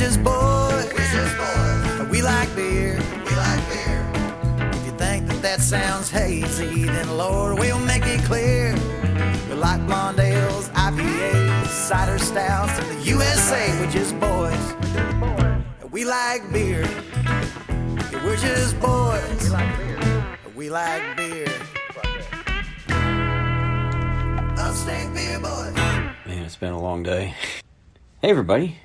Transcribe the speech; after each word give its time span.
just 0.00 0.24
boys. 0.24 0.86
We're 0.94 1.12
just 1.12 1.36
boys. 1.36 2.08
We 2.08 2.22
like 2.22 2.48
beer. 2.56 2.96
We 3.26 3.36
like 3.36 3.62
beer. 3.68 4.00
If 4.72 4.86
you 4.86 4.92
think 4.92 5.28
that 5.28 5.42
that 5.42 5.60
sounds 5.60 6.08
hazy, 6.08 6.84
then 6.84 7.18
Lord, 7.18 7.58
we'll 7.58 7.78
make 7.80 8.06
it 8.06 8.22
clear. 8.24 8.72
We 9.50 9.56
like 9.56 9.84
blonde 9.86 10.18
ales, 10.18 10.70
IPAs, 10.70 11.66
cider 11.66 12.18
stouts, 12.18 12.78
and 12.78 12.88
the 12.96 13.04
USA. 13.10 13.78
We're 13.78 13.90
just 13.90 14.18
boys. 14.18 14.64
We 15.90 16.06
like 16.06 16.50
beer. 16.50 16.80
Yeah, 16.80 18.24
We're 18.24 18.36
just 18.36 18.80
boys. 18.80 19.42
We 19.44 19.50
like 19.50 19.76
beer. 19.76 20.38
We 20.56 20.70
like 20.70 21.16
beer. 21.18 21.52
Upstate 24.56 25.12
beer 25.12 25.38
boys. 25.40 25.74
Man, 26.24 26.42
it's 26.46 26.56
been 26.56 26.72
a 26.72 26.80
long 26.80 27.02
day. 27.02 27.34
Hey, 28.22 28.30
everybody. 28.30 28.78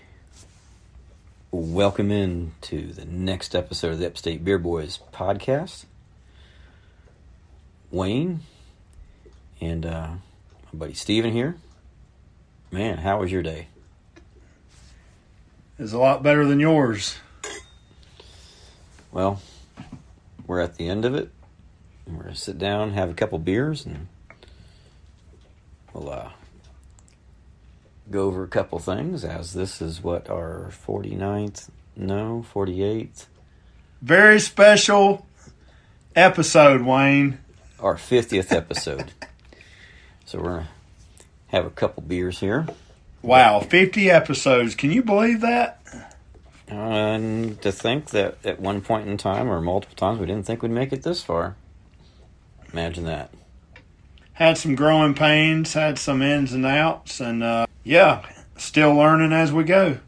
Welcome 1.58 2.12
in 2.12 2.52
to 2.64 2.91
the 2.91 3.05
next 3.05 3.55
episode 3.55 3.94
of 3.94 4.00
the 4.00 4.08
Upstate 4.08 4.44
Beer 4.44 4.58
Boys 4.58 5.00
podcast. 5.14 5.86
Wayne 7.90 8.41
and 9.62 9.86
uh, 9.86 10.08
my 10.73 10.78
buddy 10.80 10.94
Steven 10.94 11.31
here. 11.31 11.55
Man, 12.72 12.98
how 12.98 13.22
was 13.22 13.31
your 13.31 13.41
day? 13.41 13.70
is 15.80 15.94
a 15.94 15.98
lot 15.98 16.22
better 16.22 16.45
than 16.45 16.59
yours. 16.59 17.16
Well, 19.14 19.42
we're 20.45 20.59
at 20.59 20.76
the 20.76 20.90
end 20.90 21.06
of 21.06 21.16
it. 21.16 21.30
We're 22.06 22.23
going 22.23 22.36
to 22.36 22.36
sit 22.36 22.58
down, 22.58 22.92
have 22.92 23.09
a 23.09 23.14
couple 23.14 23.40
beers, 23.40 23.86
and 23.86 24.08
we'll 25.94 26.09
uh, 26.09 26.31
go 28.09 28.23
over 28.23 28.44
a 28.44 28.48
couple 28.48 28.80
things 28.80 29.23
as 29.25 29.53
this 29.53 29.81
is 29.81 30.03
what 30.03 30.30
our 30.30 30.72
49th, 30.88 31.70
no, 31.95 32.45
48th, 32.53 33.25
Very 34.02 34.39
special 34.39 35.25
episode, 36.16 36.81
Wayne. 36.81 37.39
our 37.80 37.95
50th 37.95 38.52
episode. 38.52 39.12
so 40.25 40.38
we're 40.39 40.44
going 40.50 40.64
to 40.64 40.70
have 41.47 41.66
a 41.66 41.70
couple 41.72 42.03
beers 42.03 42.39
here. 42.39 42.67
Wow, 43.22 43.59
50 43.59 44.12
episodes. 44.12 44.75
Can 44.75 44.92
you 44.92 45.02
believe 45.02 45.42
that? 45.42 45.81
And 46.67 47.62
to 47.62 47.72
think 47.72 48.09
that 48.09 48.38
at 48.44 48.59
one 48.59 48.81
point 48.81 49.08
in 49.08 49.17
time 49.17 49.50
or 49.50 49.62
multiple 49.62 49.95
times 49.95 50.19
we 50.19 50.25
didn't 50.25 50.45
think 50.45 50.62
we'd 50.62 50.72
make 50.72 50.92
it 50.94 51.03
this 51.03 51.23
far. 51.23 51.56
Imagine 52.73 53.06
that. 53.06 53.31
Had 54.34 54.58
some 54.58 54.75
growing 54.75 55.14
pains, 55.14 55.73
had 55.73 55.97
some 55.97 56.22
ins 56.22 56.52
and 56.53 56.66
outs, 56.66 57.19
and 57.22 57.42
uh, 57.42 57.67
yeah, 57.86 58.25
still 58.58 58.95
learning 58.95 59.31
as 59.31 59.53
we 59.53 59.64
go. 59.64 60.00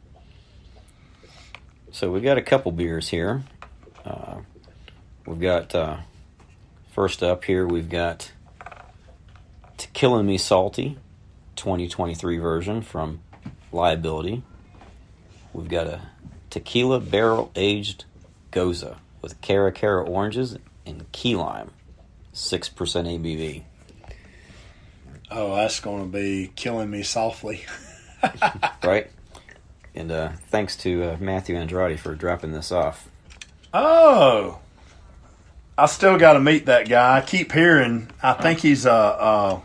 So 1.92 2.12
we 2.12 2.20
got 2.20 2.38
a 2.38 2.42
couple 2.42 2.72
beers 2.72 3.08
here. 3.08 3.44
Uh, 4.04 4.40
we've 5.26 5.40
got 5.40 5.74
uh, 5.74 5.98
first 6.92 7.24
up 7.24 7.46
here. 7.46 7.66
We've 7.66 7.88
got 7.90 8.32
"To 9.78 9.88
Killing 9.90 10.26
Me 10.26 10.38
Salty," 10.38 10.98
2023 11.56 12.38
version 12.40 12.82
from 12.82 13.22
Liability. 13.72 14.42
We've 15.54 15.70
got 15.70 15.88
a 15.88 16.02
tequila 16.50 17.00
barrel 17.00 17.52
aged 17.56 18.06
gose 18.52 18.96
with 19.22 19.40
Cara 19.42 19.72
Cara 19.72 20.04
oranges 20.04 20.58
and 20.86 21.12
key 21.12 21.36
lime, 21.36 21.72
six 22.34 22.70
percent 22.70 23.08
ABV. 23.08 23.64
Oh, 25.30 25.56
that's 25.56 25.80
going 25.80 26.04
to 26.04 26.18
be 26.18 26.52
killing 26.56 26.90
me 26.90 27.04
softly. 27.04 27.66
Right. 28.84 29.12
And 29.94 30.12
uh, 30.12 30.30
thanks 30.50 30.76
to 30.78 31.04
uh, 31.04 31.18
Matthew 31.20 31.56
Andrade 31.56 32.00
for 32.00 32.16
dropping 32.16 32.52
this 32.52 32.72
off. 32.72 33.08
Oh, 33.74 34.60
I 35.78 35.86
still 35.86 36.18
got 36.18 36.34
to 36.34 36.40
meet 36.40 36.66
that 36.66 36.90
guy. 36.90 37.18
I 37.18 37.22
keep 37.22 37.52
hearing. 37.52 38.10
I 38.24 38.34
think 38.34 38.60
he's 38.60 38.86
a, 38.86 38.92
uh, 38.92 39.62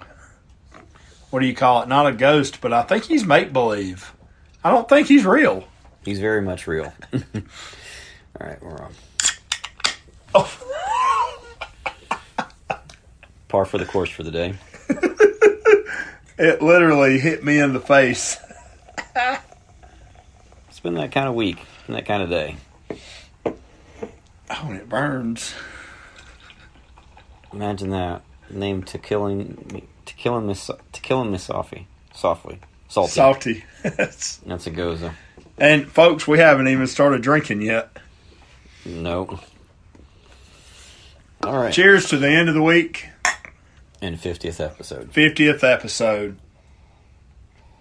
what 1.31 1.41
do 1.41 1.47
you 1.47 1.55
call 1.55 1.83
it? 1.83 1.89
Not 1.89 2.06
a 2.06 2.12
ghost, 2.12 2.61
but 2.61 2.73
I 2.73 2.83
think 2.83 3.05
he's 3.05 3.25
make 3.25 3.53
believe. 3.53 4.12
I 4.62 4.71
don't 4.71 4.89
think 4.89 5.06
he's 5.09 5.25
real. 5.25 5.65
He's 6.05 6.21
very 6.21 6.43
much 6.43 6.67
real. 6.67 6.93
All 7.15 7.43
right, 8.41 8.62
we're 8.62 8.83
on. 8.83 8.93
Oh. 10.34 10.59
Par 13.49 13.65
for 13.65 13.79
the 13.79 13.87
course 13.87 14.11
for 14.11 14.23
the 14.23 14.31
day. 14.31 14.55
It 16.38 16.62
literally 16.62 17.19
hit 17.19 17.44
me 17.44 17.59
in 17.59 17.72
the 17.72 17.81
face. 17.81 18.38
It's 20.69 20.81
been 20.81 20.94
that 20.94 21.12
kind 21.12 21.28
of 21.28 21.34
week, 21.34 21.59
been 21.87 21.94
that 21.94 22.06
kind 22.06 22.22
of 22.25 22.31
day. 22.31 22.56
Oh, 23.47 23.53
and 24.65 24.76
it 24.76 24.88
burns. 24.88 25.54
Imagine 27.53 27.91
that. 27.91 28.22
Name 28.50 28.82
to 28.84 28.98
killing 28.98 29.65
me, 29.72 29.84
to 30.06 30.15
killing 30.15 30.47
me, 30.47 30.54
so- 30.54 30.78
to 30.93 31.00
killing 31.00 31.31
me 31.31 31.38
softly, 31.38 31.87
softly, 32.15 32.59
salty. 32.88 33.12
Salty. 33.12 33.64
That's 33.82 34.41
a 34.66 34.70
gose. 34.70 35.12
and 35.59 35.87
folks, 35.87 36.26
we 36.26 36.38
haven't 36.38 36.66
even 36.69 36.87
started 36.88 37.22
drinking 37.22 37.62
yet. 37.62 37.97
Nope. 38.84 39.38
All 41.44 41.56
right. 41.62 41.72
Cheers 41.72 42.09
to 42.09 42.16
the 42.16 42.28
end 42.28 42.49
of 42.49 42.54
the 42.56 42.62
week, 42.62 43.09
And 44.03 44.21
fiftieth 44.21 44.61
episode. 44.61 45.13
50th 45.13 45.63
episode. 45.63 46.37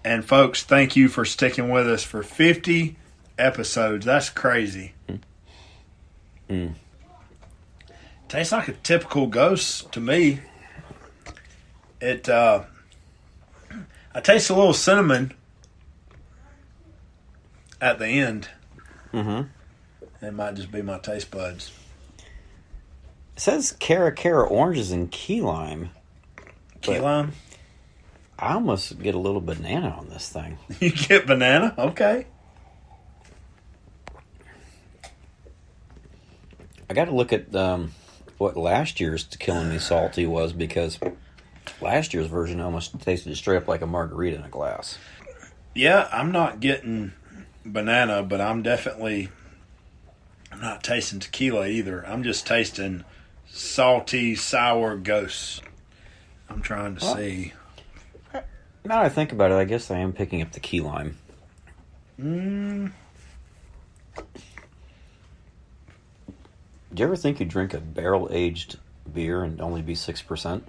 And 0.04 0.24
folks, 0.24 0.64
thank 0.64 0.96
you 0.96 1.08
for 1.08 1.26
sticking 1.26 1.70
with 1.70 1.88
us 1.90 2.04
for 2.04 2.24
50 2.24 2.96
episodes. 3.38 4.06
That's 4.06 4.30
crazy. 4.30 4.94
Mm. 6.50 6.74
Tastes 8.28 8.52
like 8.52 8.68
a 8.68 8.74
typical 8.74 9.28
ghost 9.28 9.92
to 9.94 10.00
me. 10.00 10.42
It 12.00 12.30
uh 12.30 12.64
I 14.14 14.22
taste 14.22 14.50
a 14.50 14.56
little 14.56 14.74
cinnamon 14.74 15.34
at 17.80 18.00
the 18.00 18.08
end. 18.08 18.50
Mm-hmm. 19.14 20.26
It 20.26 20.34
might 20.34 20.54
just 20.54 20.72
be 20.72 20.82
my 20.82 21.00
taste 21.00 21.32
buds. 21.32 21.72
It 22.20 23.40
says 23.42 23.76
Cara 23.80 24.12
Cara 24.12 24.48
oranges 24.48 24.92
and 24.92 25.10
key 25.12 25.42
lime. 25.42 25.90
Key 26.82 26.94
But- 26.94 27.02
lime. 27.02 27.32
I 28.40 28.54
almost 28.54 29.00
get 29.00 29.14
a 29.14 29.20
little 29.20 29.40
banana 29.42 29.90
on 29.90 30.10
this 30.10 30.28
thing. 30.30 30.58
You 30.80 30.90
get 30.92 31.28
banana? 31.28 31.76
Okay. 31.78 32.26
I 36.90 36.94
got 36.94 37.06
to 37.06 37.12
look 37.12 37.32
at 37.32 37.56
um, 37.56 37.92
what 38.38 38.58
last 38.58 39.00
year's 39.00 39.24
killing 39.40 39.70
me 39.70 39.78
salty 39.78 40.26
was 40.26 40.54
because 40.54 41.00
last 41.80 42.14
year's 42.14 42.28
version 42.28 42.60
almost 42.60 43.00
tasted 43.00 43.36
straight 43.38 43.58
up 43.58 43.68
like 43.68 43.82
a 43.82 43.88
margarita 43.88 44.38
in 44.38 44.44
a 44.44 44.50
glass. 44.50 44.98
Yeah, 45.74 46.10
I'm 46.12 46.32
not 46.32 46.60
getting 46.60 47.14
banana, 47.66 48.24
but 48.24 48.42
I'm 48.42 48.62
definitely 48.62 49.30
I'm 50.52 50.60
not 50.60 50.84
tasting 50.84 51.20
tequila 51.20 51.68
either. 51.68 52.06
I'm 52.06 52.24
just 52.24 52.46
tasting 52.46 53.06
salty, 53.48 54.36
sour 54.36 54.98
ghosts. 54.98 55.62
I'm 56.52 56.62
trying 56.62 56.96
to 56.98 57.06
Well- 57.06 57.16
see. 57.16 57.54
Now 58.34 58.42
that 58.98 59.06
I 59.06 59.10
think 59.10 59.32
about 59.32 59.52
it, 59.52 59.56
I 59.56 59.64
guess 59.66 59.92
I 59.92 60.00
am 60.00 60.12
picking 60.12 60.42
up 60.42 60.52
the 60.54 60.60
key 60.60 60.82
lime. 60.82 61.18
Mm, 62.20 62.92
Do 66.94 67.00
you 67.02 67.06
ever 67.06 67.16
think 67.16 67.40
you'd 67.40 67.50
drink 67.50 67.74
a 67.74 67.80
barrel 67.80 68.28
aged 68.32 68.78
beer 69.12 69.44
and 69.44 69.62
only 69.62 69.82
be 69.82 69.96
six 69.96 70.22
percent? 70.22 70.68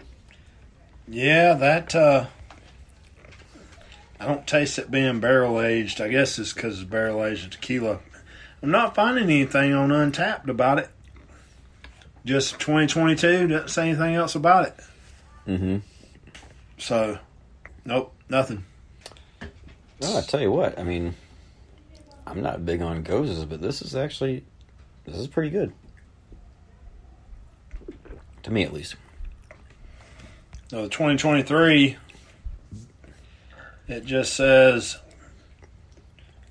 yeah, 1.08 1.54
that 1.54 1.94
uh 1.94 2.26
I 4.20 4.26
don't 4.26 4.46
taste 4.46 4.78
it 4.78 4.90
being 4.90 5.18
barrel 5.20 5.60
aged. 5.60 6.00
I 6.00 6.08
guess 6.08 6.38
it's 6.38 6.52
because 6.52 6.80
it's 6.80 6.88
barrel 6.88 7.24
aged 7.24 7.52
tequila. 7.52 7.98
I'm 8.62 8.70
not 8.70 8.94
finding 8.94 9.24
anything 9.24 9.72
on 9.74 9.88
Untappd 9.90 10.48
about 10.48 10.78
it. 10.78 10.88
Just 12.24 12.60
2022. 12.60 13.48
Doesn't 13.48 13.68
say 13.68 13.88
anything 13.88 14.14
else 14.14 14.36
about 14.36 14.68
it. 14.68 14.74
Mm-hmm. 15.46 15.78
So, 16.78 17.18
nope, 17.84 18.12
nothing. 18.28 18.64
Well, 20.00 20.16
I 20.16 20.22
tell 20.22 20.40
you 20.40 20.50
what, 20.50 20.78
I 20.78 20.82
mean, 20.82 21.14
I'm 22.26 22.42
not 22.42 22.64
big 22.64 22.82
on 22.82 23.02
goses, 23.02 23.44
but 23.44 23.60
this 23.60 23.82
is 23.82 23.94
actually 23.94 24.44
this 25.04 25.16
is 25.16 25.26
pretty 25.26 25.50
good. 25.50 25.72
To 28.44 28.50
me, 28.50 28.62
at 28.62 28.72
least. 28.72 28.96
No, 30.72 30.82
the 30.84 30.88
2023, 30.88 31.96
it 33.88 34.04
just 34.04 34.34
says 34.34 34.98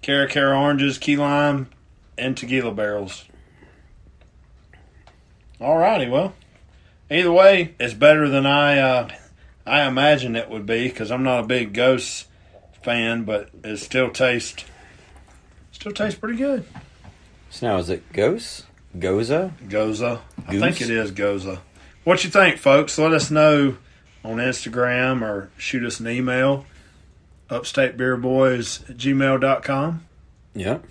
Cara 0.01 0.27
Cara 0.27 0.57
oranges, 0.57 0.97
key 0.97 1.17
lime, 1.17 1.69
and 2.17 2.37
tequila 2.37 2.71
barrels. 2.71 3.25
Alrighty, 5.59 6.09
well, 6.09 6.33
either 7.11 7.31
way, 7.31 7.75
it's 7.79 7.93
better 7.93 8.29
than 8.29 8.45
I 8.45 8.79
uh, 8.79 9.09
I 9.65 9.83
imagine 9.87 10.35
it 10.35 10.49
would 10.49 10.65
be 10.65 10.87
because 10.87 11.11
I'm 11.11 11.23
not 11.23 11.43
a 11.43 11.47
big 11.47 11.73
ghost 11.73 12.27
fan, 12.83 13.23
but 13.23 13.49
it 13.63 13.77
still 13.77 14.09
tastes 14.09 14.65
Still 15.71 15.91
tastes 15.93 16.19
pretty 16.19 16.37
good. 16.37 16.65
So 17.49 17.67
now 17.67 17.77
is 17.77 17.89
it 17.89 18.13
Ghost? 18.13 18.65
Goza? 18.99 19.53
Goza. 19.67 20.21
I 20.47 20.51
Goose? 20.51 20.61
think 20.61 20.81
it 20.81 20.89
is 20.91 21.09
Goza. 21.11 21.61
What 22.03 22.23
you 22.23 22.29
think, 22.29 22.57
folks? 22.57 22.97
Let 22.99 23.13
us 23.13 23.31
know 23.31 23.77
on 24.23 24.37
Instagram 24.37 25.23
or 25.23 25.49
shoot 25.57 25.83
us 25.83 25.99
an 25.99 26.07
email. 26.07 26.65
Upstatebeerboys 27.49 28.89
at 28.91 28.97
gmail.com. 28.97 30.05
Yep. 30.53 30.85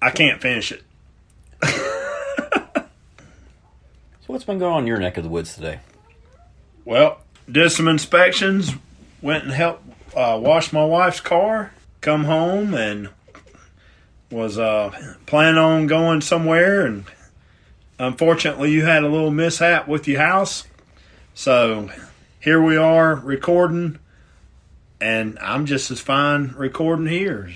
I 0.00 0.10
can't 0.10 0.40
finish 0.40 0.72
it. 0.72 0.82
So 4.21 4.21
what's 4.32 4.44
been 4.44 4.58
going 4.58 4.72
on 4.72 4.80
in 4.80 4.86
your 4.86 4.98
neck 4.98 5.18
of 5.18 5.24
the 5.24 5.28
woods 5.28 5.54
today? 5.54 5.78
Well, 6.86 7.20
did 7.50 7.70
some 7.70 7.86
inspections, 7.86 8.72
went 9.20 9.44
and 9.44 9.52
helped 9.52 9.84
uh, 10.16 10.38
wash 10.42 10.72
my 10.72 10.84
wife's 10.84 11.20
car, 11.20 11.72
come 12.00 12.24
home, 12.24 12.72
and 12.72 13.10
was 14.30 14.58
uh, 14.58 15.16
planning 15.26 15.58
on 15.58 15.86
going 15.86 16.22
somewhere. 16.22 16.86
And 16.86 17.04
unfortunately, 17.98 18.72
you 18.72 18.86
had 18.86 19.04
a 19.04 19.08
little 19.08 19.30
mishap 19.30 19.86
with 19.86 20.08
your 20.08 20.20
house. 20.20 20.66
So 21.34 21.90
here 22.40 22.60
we 22.62 22.78
are 22.78 23.14
recording, 23.14 23.98
and 24.98 25.38
I'm 25.40 25.66
just 25.66 25.90
as 25.90 26.00
fine 26.00 26.54
recording 26.56 27.06
here. 27.06 27.52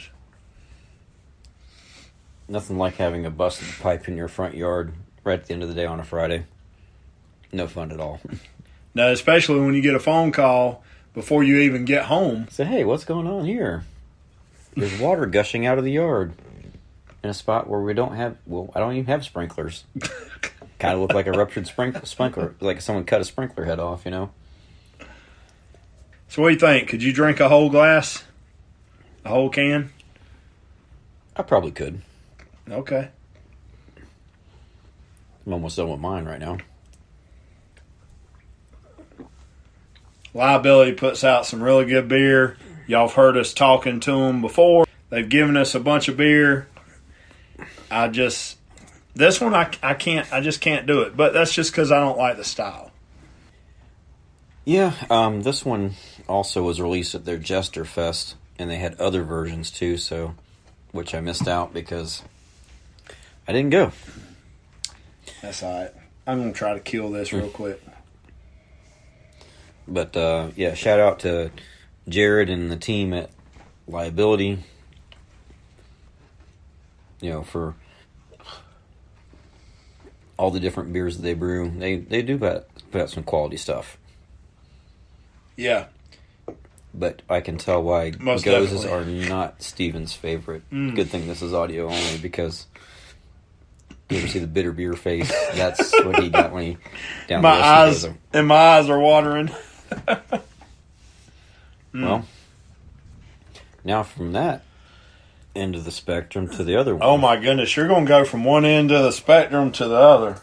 Nothing 2.49 2.76
like 2.76 2.96
having 2.96 3.25
a 3.25 3.31
busted 3.31 3.67
pipe 3.81 4.08
in 4.08 4.17
your 4.19 4.28
front 4.28 4.55
yard 4.55 4.93
right 5.25 5.40
at 5.40 5.46
the 5.46 5.55
end 5.55 5.62
of 5.62 5.70
the 5.70 5.75
day 5.75 5.87
on 5.87 6.00
a 6.00 6.05
Friday. 6.05 6.44
No 7.52 7.66
fun 7.66 7.93
at 7.93 8.00
all. 8.00 8.20
Now, 8.94 9.08
especially 9.08 9.60
when 9.60 9.75
you 9.75 9.82
get 9.82 9.94
a 9.94 10.00
phone 10.00 10.32
call 10.32 10.82
before 11.12 11.44
you 11.44 11.58
even 11.58 11.84
get 11.84 12.06
home. 12.06 12.48
Say, 12.48 12.64
hey, 12.64 12.82
what's 12.82 13.04
going 13.04 13.26
on 13.26 13.44
here? 13.44 13.84
There's 14.75 14.98
water 14.98 15.26
gushing 15.26 15.66
out 15.66 15.76
of 15.76 15.84
the 15.84 15.93
yard 15.93 16.32
in 17.22 17.28
a 17.28 17.34
spot 17.34 17.69
where 17.69 17.81
we 17.81 17.93
don't 17.93 18.16
have. 18.16 18.38
Well, 18.46 18.70
I 18.75 18.81
don't 18.81 18.94
even 18.94 19.04
have 19.06 19.22
sprinklers. 19.22 19.84
kind 20.78 20.94
of 20.94 21.00
look 21.00 21.12
like 21.12 21.26
a 21.26 21.32
ruptured 21.32 21.66
sprinkler, 21.66 22.06
sprinkler, 22.06 22.54
like 22.60 22.81
someone 22.81 23.04
cut 23.04 23.20
a 23.20 23.25
sprinkler 23.25 23.66
head 23.66 23.81
off. 23.81 24.06
You 24.06 24.12
know. 24.12 24.31
So, 26.28 26.40
what 26.40 26.49
do 26.49 26.54
you 26.54 26.60
think? 26.60 26.88
Could 26.88 27.02
you 27.02 27.12
drink 27.12 27.38
a 27.38 27.50
whole 27.50 27.69
glass? 27.69 28.25
A 29.26 29.28
whole 29.28 29.50
can? 29.50 29.92
I 31.37 31.42
probably 31.42 31.70
could. 31.70 32.00
Okay. 32.70 33.08
I'm 35.46 35.52
almost 35.52 35.76
done 35.76 35.90
with 35.90 36.00
mine 36.00 36.25
right 36.25 36.40
now. 36.40 36.56
Liability 40.37 40.93
puts 40.93 41.25
out 41.25 41.47
some 41.47 41.62
really 41.62 41.87
good 41.87 42.09
beer. 42.09 42.59
Y'all 42.87 43.09
have 43.09 43.17
heard 43.17 43.38
us 43.38 43.55
talking 43.55 44.00
to 44.00 44.11
them 44.11 44.43
before. 44.43 44.85
They've 45.09 45.27
given 45.27 45.56
us 45.56 45.75
a 45.75 45.81
bunch 45.81 46.09
of 46.09 46.19
beer. 46.19 46.69
I 47.91 48.09
just 48.09 48.59
this 49.15 49.41
one 49.41 49.55
I, 49.55 49.71
I 49.83 49.94
can't 49.94 50.31
I 50.31 50.43
just 50.43 50.61
can't 50.61 50.87
do 50.87 51.00
it. 51.00 51.17
But 51.17 51.33
that's 51.33 51.55
just 51.55 51.73
because 51.73 51.91
I 51.91 52.00
don't 52.00 52.19
like 52.19 52.37
the 52.37 52.44
style. 52.44 52.91
Yeah, 54.67 54.93
um, 55.09 55.41
this 55.41 55.65
one 55.65 55.93
also 56.29 56.62
was 56.62 56.83
released 56.83 57.15
at 57.15 57.25
their 57.25 57.38
Jester 57.38 57.87
Fest, 57.87 58.35
and 58.59 58.69
they 58.69 58.77
had 58.77 59.00
other 59.00 59.23
versions 59.23 59.71
too. 59.71 59.97
So, 59.97 60.35
which 60.93 61.15
I 61.15 61.21
missed 61.21 61.49
out 61.49 61.73
because 61.73 62.23
I 63.49 63.53
didn't 63.53 63.71
go. 63.71 63.93
That's 65.41 65.62
all 65.62 65.81
right. 65.81 65.93
I'm 66.27 66.41
gonna 66.41 66.53
try 66.53 66.75
to 66.75 66.81
kill 66.81 67.11
this 67.11 67.33
real 67.33 67.49
quick. 67.49 67.81
But 69.88 70.17
uh, 70.17 70.50
yeah, 70.56 70.75
shout 70.75 70.99
out 70.99 71.21
to 71.21 71.50
Jared 72.09 72.50
and 72.50 72.71
the 72.71 72.77
team 72.77 73.12
at 73.12 73.31
Liability. 73.87 74.65
You 77.21 77.31
know, 77.31 77.43
for 77.43 77.75
all 80.37 80.50
the 80.50 80.61
different 80.61 80.93
beers 80.93 81.17
that 81.17 81.23
they 81.23 81.35
brew, 81.35 81.71
they 81.71 81.97
they 81.97 82.23
do 82.23 82.38
put 82.38 82.67
put 82.91 83.00
out 83.00 83.11
some 83.11 83.23
quality 83.23 83.56
stuff. 83.56 83.97
Yeah. 85.56 85.87
But 86.93 87.23
I 87.29 87.41
can 87.41 87.59
tell 87.59 87.83
why 87.83 88.12
Most 88.19 88.44
Goses 88.44 88.83
definitely. 88.83 89.27
are 89.27 89.29
not 89.29 89.62
Steven's 89.62 90.15
favorite. 90.15 90.62
Mm. 90.71 90.94
Good 90.94 91.11
thing 91.11 91.27
this 91.27 91.43
is 91.43 91.53
audio 91.53 91.88
only 91.88 92.19
because 92.19 92.67
you 94.09 94.19
ever 94.19 94.29
see 94.29 94.38
the 94.38 94.47
bitter 94.47 94.73
beer 94.73 94.94
face? 94.94 95.31
That's 95.55 95.93
what 96.05 96.23
he 96.23 96.31
got 96.31 96.53
when 96.53 96.65
he 96.65 96.79
down 97.27 97.43
My 97.43 97.61
eyes 97.61 98.06
and 98.33 98.47
my 98.47 98.55
eyes 98.55 98.88
are 98.88 98.99
watering. 98.99 99.50
Well, 101.94 102.27
now 103.85 104.03
from 104.03 104.33
that 104.33 104.62
end 105.55 105.75
of 105.77 105.85
the 105.87 105.91
spectrum 105.91 106.47
to 106.50 106.62
the 106.62 106.77
other 106.77 106.94
one. 106.94 107.03
Oh 107.03 107.17
my 107.17 107.37
goodness, 107.37 107.75
you're 107.75 107.88
gonna 107.88 108.05
go 108.06 108.25
from 108.27 108.44
one 108.44 108.67
end 108.67 108.91
of 108.91 109.03
the 109.03 109.12
spectrum 109.12 109.73
to 109.73 109.88
the 109.88 109.97
other. 109.97 110.37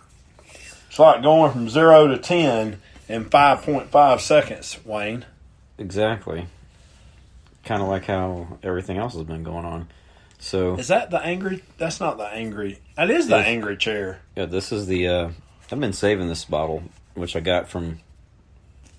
It's 0.87 0.97
like 0.97 1.21
going 1.21 1.51
from 1.51 1.69
zero 1.69 2.07
to 2.07 2.17
ten 2.17 2.81
in 3.07 3.25
five 3.25 3.61
point 3.61 3.91
five 3.91 4.21
seconds, 4.21 4.79
Wayne. 4.83 5.25
Exactly. 5.77 6.47
Kind 7.63 7.83
of 7.83 7.87
like 7.87 8.05
how 8.05 8.57
everything 8.63 8.97
else 8.97 9.13
has 9.13 9.23
been 9.23 9.43
going 9.43 9.65
on. 9.65 9.87
So 10.39 10.75
Is 10.75 10.87
that 10.87 11.11
the 11.11 11.19
angry? 11.23 11.63
That's 11.77 11.99
not 11.99 12.17
the 12.17 12.25
angry. 12.25 12.79
That 12.97 13.11
is 13.11 13.27
the 13.27 13.37
angry 13.37 13.77
chair. 13.77 14.21
yeah, 14.35 14.45
this 14.45 14.71
is 14.71 14.87
the. 14.87 15.07
Uh, 15.07 15.29
I've 15.71 15.79
been 15.79 15.93
saving 15.93 16.29
this 16.29 16.45
bottle, 16.45 16.83
which 17.13 17.35
I 17.35 17.39
got 17.39 17.69
from 17.69 17.99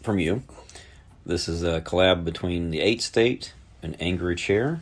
from 0.04 0.18
you. 0.18 0.42
This 1.26 1.48
is 1.48 1.62
a 1.62 1.80
collab 1.80 2.24
between 2.24 2.70
the 2.70 2.80
Eighth 2.80 3.00
State 3.00 3.54
and 3.82 3.96
Angry 3.98 4.36
Chair. 4.36 4.80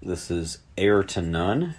This 0.00 0.30
is 0.30 0.58
Air 0.78 1.02
to 1.02 1.20
None. 1.20 1.74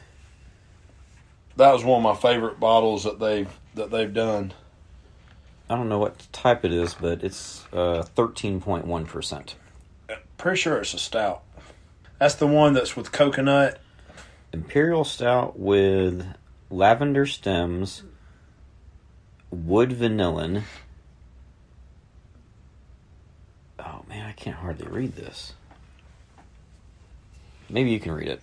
That 1.56 1.72
was 1.72 1.84
one 1.84 1.98
of 1.98 2.04
my 2.04 2.16
favorite 2.16 2.60
bottles 2.60 3.06
that 3.06 3.20
they've 3.20 3.50
that 3.76 3.90
they've 3.90 4.14
done. 4.14 4.54
I 5.70 5.76
don't 5.76 5.90
know 5.90 6.00
what 6.00 6.28
type 6.32 6.66
it 6.66 6.72
is, 6.72 6.94
but 6.94 7.24
it's 7.24 7.66
uh, 7.72 8.04
thirteen 8.04 8.60
point 8.60 8.86
one 8.86 9.06
percent. 9.06 9.56
Pretty 10.38 10.58
sure 10.58 10.78
it's 10.80 10.94
a 10.94 11.00
stout. 11.00 11.44
That's 12.20 12.36
the 12.36 12.48
one 12.48 12.74
that's 12.74 12.96
with 12.96 13.12
coconut. 13.12 13.80
Imperial 14.54 15.04
Stout 15.04 15.60
with 15.60 16.26
lavender 16.70 17.26
stems, 17.26 18.04
wood 19.52 19.92
vanillin. 19.92 20.64
Oh 23.80 24.04
man, 24.08 24.22
I 24.22 24.26
can't 24.38 24.56
hardly 24.56 24.88
read 24.88 25.16
this. 25.16 25.54
Maybe 27.70 27.92
you 27.92 28.00
can 28.00 28.14
read 28.14 28.30
it. 28.30 28.42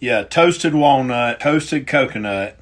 Yeah, 0.00 0.22
toasted 0.24 0.74
walnut, 0.74 1.40
toasted 1.40 1.86
coconut, 1.86 2.58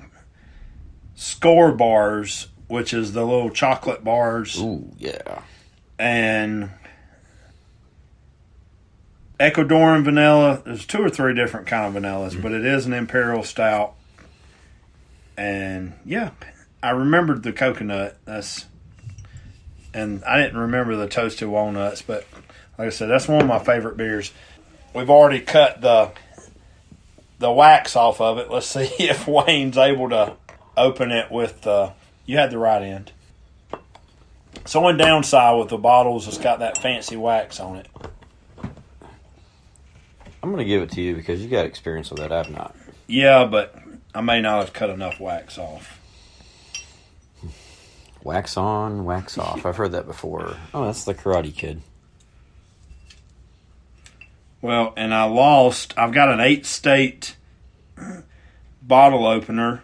Skor 1.17 1.77
bars, 1.77 2.49
which 2.67 2.93
is 2.93 3.13
the 3.13 3.25
little 3.25 3.51
chocolate 3.51 4.05
bars, 4.05 4.59
Ooh, 4.59 4.93
yeah. 4.99 5.43
and 5.99 6.71
Ecuadorian 9.39 10.05
vanilla. 10.05 10.63
There's 10.65 10.87
two 10.87 11.03
or 11.03 11.11
three 11.11 11.35
different 11.35 11.67
kind 11.67 11.95
of 11.95 12.03
vanillas, 12.03 12.35
mm. 12.35 12.43
but 12.43 12.53
it 12.53 12.65
is 12.65 12.87
an 12.87 12.93
imperial 12.93 13.43
stout. 13.43 13.95
And 15.37 15.93
yeah, 16.05 16.31
I 16.83 16.91
remembered 16.91 17.43
the 17.43 17.53
coconut. 17.53 18.17
That's 18.25 18.67
and 19.97 20.23
I 20.25 20.37
didn't 20.43 20.59
remember 20.59 20.95
the 20.95 21.09
toasted 21.09 21.49
walnuts, 21.49 22.03
but 22.03 22.27
like 22.77 22.89
I 22.89 22.91
said, 22.91 23.09
that's 23.09 23.27
one 23.27 23.41
of 23.41 23.47
my 23.47 23.59
favorite 23.59 23.97
beers. 23.97 24.31
We've 24.95 25.09
already 25.09 25.41
cut 25.41 25.81
the 25.81 26.13
the 27.39 27.51
wax 27.51 27.97
off 27.97 28.21
of 28.21 28.39
it. 28.39 28.51
Let's 28.51 28.67
see 28.71 28.89
if 28.99 29.27
Wayne's 29.27 29.79
able 29.79 30.11
to 30.11 30.37
open 30.77 31.11
it 31.11 31.33
with 31.33 31.63
the. 31.63 31.93
You 32.27 32.37
had 32.37 32.51
the 32.51 32.59
right 32.59 32.83
end. 32.83 33.13
So 34.65 34.81
one 34.81 34.97
downside 34.97 35.59
with 35.59 35.69
the 35.69 35.79
bottles, 35.79 36.27
it's 36.27 36.39
got 36.39 36.59
that 36.59 36.77
fancy 36.79 37.17
wax 37.17 37.61
on 37.61 37.77
it. 37.77 37.89
I'm 40.43 40.51
gonna 40.51 40.65
give 40.65 40.83
it 40.83 40.91
to 40.93 41.01
you 41.01 41.15
because 41.15 41.41
you 41.43 41.49
got 41.49 41.67
experience 41.67 42.11
with 42.11 42.19
that. 42.19 42.33
I've 42.33 42.51
not. 42.51 42.75
Yeah, 43.07 43.47
but 43.47 43.75
I 44.15 44.21
may 44.21 44.41
not 44.43 44.59
have 44.61 44.73
cut 44.73 44.91
enough 44.91 45.21
wax 45.21 45.57
off. 45.57 46.01
Wax 48.27 48.57
on, 48.57 49.05
wax 49.05 49.39
off. 49.39 49.65
I've 49.65 49.77
heard 49.77 49.93
that 49.93 50.07
before. 50.07 50.57
Oh, 50.75 50.85
that's 50.85 51.05
the 51.05 51.15
Karate 51.15 51.55
Kid. 51.55 51.81
Well, 54.61 54.93
and 54.97 55.15
I 55.15 55.25
lost. 55.25 55.95
I've 55.97 56.13
got 56.13 56.29
an 56.31 56.41
Eighth 56.41 56.67
State 56.67 57.37
bottle 58.83 59.27
opener 59.27 59.83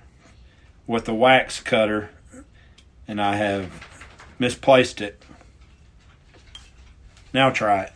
with 0.88 1.08
a 1.08 1.14
wax 1.14 1.60
cutter, 1.60 2.10
and 3.06 3.22
I 3.22 3.36
have 3.36 3.70
misplaced 4.40 5.00
it. 5.00 5.22
Now 7.32 7.50
try 7.50 7.84
it 7.84 7.92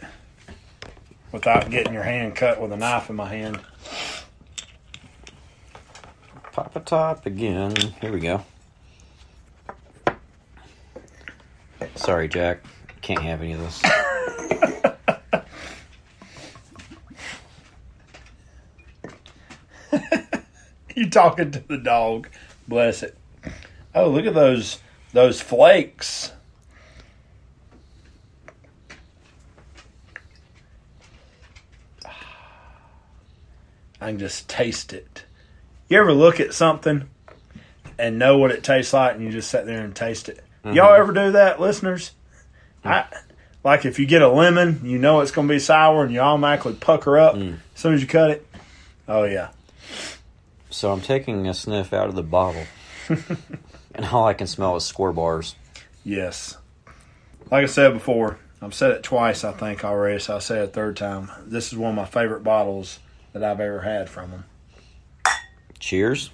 without 1.32 1.70
getting 1.70 1.92
your 1.92 2.04
hand 2.04 2.36
cut 2.36 2.60
with 2.60 2.70
a 2.70 2.76
knife 2.76 3.10
in 3.10 3.16
my 3.16 3.28
hand. 3.28 3.58
Pop 6.52 6.76
a 6.76 6.80
top 6.80 7.26
again. 7.26 7.74
Here 8.00 8.12
we 8.12 8.20
go. 8.20 8.44
Sorry, 11.94 12.28
Jack. 12.28 12.64
Can't 13.02 13.22
have 13.22 13.42
any 13.42 13.52
of 13.52 13.60
this. 13.60 13.82
you 20.94 21.10
talking 21.10 21.50
to 21.50 21.58
the 21.60 21.78
dog. 21.78 22.28
Bless 22.66 23.02
it. 23.02 23.16
Oh, 23.94 24.08
look 24.08 24.24
at 24.26 24.34
those 24.34 24.80
those 25.12 25.40
flakes. 25.40 26.32
I 32.04 32.10
can 34.08 34.18
just 34.18 34.48
taste 34.48 34.92
it. 34.92 35.24
You 35.88 36.00
ever 36.00 36.12
look 36.12 36.40
at 36.40 36.52
something 36.52 37.08
and 37.98 38.18
know 38.18 38.36
what 38.38 38.50
it 38.50 38.64
tastes 38.64 38.92
like 38.92 39.14
and 39.14 39.24
you 39.24 39.30
just 39.30 39.50
sit 39.50 39.66
there 39.66 39.84
and 39.84 39.94
taste 39.94 40.28
it? 40.28 40.42
Y'all 40.74 40.88
mm-hmm. 40.88 41.00
ever 41.00 41.12
do 41.12 41.32
that, 41.32 41.60
listeners? 41.60 42.12
I 42.84 43.06
like 43.62 43.84
if 43.84 43.98
you 43.98 44.06
get 44.06 44.22
a 44.22 44.28
lemon, 44.28 44.80
you 44.84 44.98
know 44.98 45.20
it's 45.20 45.30
going 45.30 45.48
to 45.48 45.54
be 45.54 45.58
sour, 45.58 46.04
and 46.04 46.12
you 46.12 46.20
automatically 46.20 46.74
pucker 46.74 47.18
up 47.18 47.34
mm. 47.34 47.58
as 47.74 47.80
soon 47.80 47.94
as 47.94 48.00
you 48.00 48.06
cut 48.06 48.30
it. 48.30 48.46
Oh 49.08 49.24
yeah. 49.24 49.50
So 50.70 50.92
I'm 50.92 51.00
taking 51.00 51.46
a 51.48 51.54
sniff 51.54 51.92
out 51.92 52.08
of 52.08 52.14
the 52.14 52.22
bottle, 52.22 52.64
and 53.08 54.04
all 54.10 54.26
I 54.26 54.34
can 54.34 54.46
smell 54.46 54.76
is 54.76 54.90
Skor 54.90 55.14
bars. 55.14 55.54
Yes. 56.04 56.56
Like 57.50 57.62
I 57.62 57.66
said 57.66 57.92
before, 57.92 58.38
I've 58.60 58.74
said 58.74 58.90
it 58.90 59.02
twice, 59.02 59.44
I 59.44 59.52
think, 59.52 59.84
already, 59.84 60.18
so 60.18 60.34
I'll 60.34 60.40
say 60.40 60.58
it 60.58 60.64
a 60.64 60.66
third 60.66 60.96
time. 60.96 61.30
This 61.44 61.72
is 61.72 61.78
one 61.78 61.90
of 61.90 61.96
my 61.96 62.04
favorite 62.04 62.42
bottles 62.42 62.98
that 63.32 63.44
I've 63.44 63.60
ever 63.60 63.80
had 63.80 64.08
from 64.08 64.30
them. 64.30 64.44
Cheers. 65.78 66.30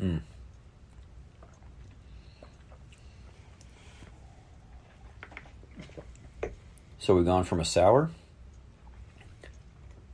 Mm. 0.00 0.20
So 6.98 7.14
we've 7.14 7.24
gone 7.24 7.44
from 7.44 7.60
a 7.60 7.64
sour 7.64 8.10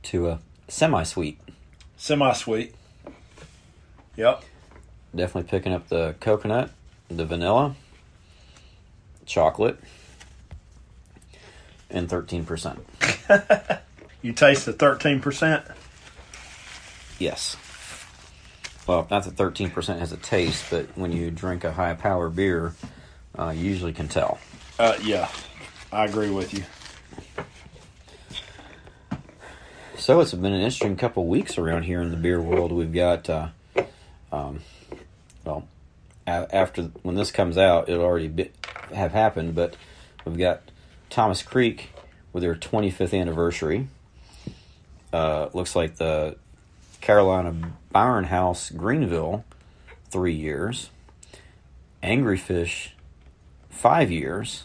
to 0.03 0.29
a 0.29 0.39
semi-sweet. 0.67 1.39
Semi 1.97 2.31
sweet. 2.33 2.75
Yep. 4.15 4.43
Definitely 5.15 5.49
picking 5.49 5.73
up 5.73 5.89
the 5.89 6.15
coconut, 6.19 6.71
the 7.09 7.25
vanilla, 7.25 7.75
chocolate, 9.25 9.79
and 11.89 12.09
thirteen 12.09 12.45
percent. 12.45 12.85
You 14.25 14.33
taste 14.33 14.65
the 14.65 14.73
13%? 14.73 15.71
Yes. 17.19 17.57
Well, 18.87 19.07
not 19.09 19.23
that 19.23 19.35
thirteen 19.35 19.71
percent 19.71 19.99
has 19.99 20.11
a 20.11 20.17
taste, 20.17 20.65
but 20.69 20.95
when 20.95 21.11
you 21.11 21.31
drink 21.31 21.63
a 21.63 21.71
high 21.71 21.95
power 21.95 22.29
beer, 22.29 22.73
uh, 23.37 23.53
you 23.55 23.63
usually 23.63 23.93
can 23.93 24.07
tell. 24.07 24.37
Uh, 24.77 24.95
yeah. 25.03 25.29
I 25.91 26.05
agree 26.05 26.29
with 26.29 26.53
you. 26.53 26.63
So 29.97 30.19
it's 30.19 30.33
been 30.33 30.51
an 30.51 30.59
interesting 30.59 30.97
couple 30.97 31.25
weeks 31.25 31.57
around 31.57 31.83
here 31.83 32.01
in 32.01 32.11
the 32.11 32.17
beer 32.17 32.39
world. 32.41 32.71
We've 32.71 32.93
got, 32.93 33.29
uh, 33.29 33.47
um, 34.31 34.59
well, 35.45 35.67
a- 36.27 36.53
after 36.53 36.83
when 37.01 37.15
this 37.15 37.31
comes 37.31 37.57
out, 37.57 37.89
it'll 37.89 38.03
already 38.03 38.27
be, 38.27 38.51
have 38.93 39.13
happened. 39.13 39.55
But 39.55 39.77
we've 40.25 40.37
got 40.37 40.61
Thomas 41.09 41.41
Creek 41.41 41.89
with 42.33 42.43
their 42.43 42.55
25th 42.55 43.19
anniversary. 43.19 43.87
Uh, 45.13 45.49
looks 45.53 45.75
like 45.75 45.95
the 45.95 46.35
Carolina 47.05 47.53
Bauernhaus 47.93 48.75
Greenville, 48.75 49.45
three 50.09 50.33
years. 50.33 50.89
Angry 52.01 52.35
Fish, 52.35 52.95
five 53.69 54.09
years. 54.09 54.63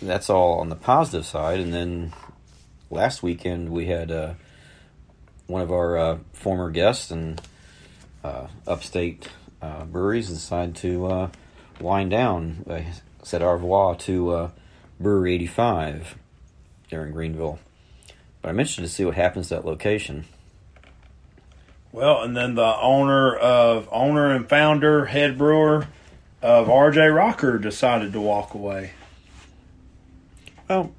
That's 0.00 0.30
all 0.30 0.58
on 0.58 0.70
the 0.70 0.74
positive 0.74 1.26
side, 1.26 1.60
and 1.60 1.74
then 1.74 2.14
last 2.90 3.22
weekend 3.22 3.68
we 3.68 3.84
had 3.84 4.10
uh, 4.10 4.34
one 5.48 5.60
of 5.60 5.70
our 5.70 5.98
uh, 5.98 6.18
former 6.32 6.70
guests 6.70 7.10
and 7.10 7.38
uh, 8.24 8.46
upstate 8.66 9.28
uh, 9.60 9.84
breweries 9.84 10.30
decided 10.30 10.76
to 10.76 11.06
uh, 11.08 11.30
wind 11.78 12.10
down. 12.10 12.64
They 12.66 12.86
said 13.22 13.42
au 13.42 13.52
revoir 13.52 13.96
to 13.96 14.30
uh, 14.30 14.50
Brewery 14.98 15.34
85 15.34 16.16
there 16.88 17.04
in 17.04 17.12
Greenville. 17.12 17.58
But 18.40 18.48
I'm 18.48 18.58
interested 18.58 18.80
to 18.80 18.88
see 18.88 19.04
what 19.04 19.14
happens 19.14 19.48
to 19.48 19.56
that 19.56 19.66
location. 19.66 20.24
Well, 21.92 22.22
and 22.22 22.34
then 22.34 22.54
the 22.54 22.76
owner 22.80 23.36
of 23.36 23.86
owner 23.92 24.34
and 24.34 24.48
founder, 24.48 25.06
head 25.06 25.36
brewer 25.36 25.86
of 26.40 26.66
RJ 26.66 27.14
Rocker 27.14 27.58
decided 27.58 28.12
to 28.14 28.20
walk 28.20 28.54
away. 28.54 28.92
Well, 30.68 30.92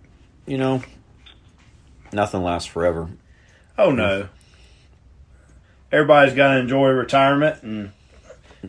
you 0.45 0.57
know, 0.59 0.83
nothing 2.11 2.43
lasts 2.43 2.69
forever. 2.69 3.09
Oh 3.77 3.91
no. 3.91 4.29
Everybody's 5.91 6.35
got 6.35 6.53
to 6.53 6.59
enjoy 6.59 6.89
retirement, 6.89 7.61
and 7.63 7.91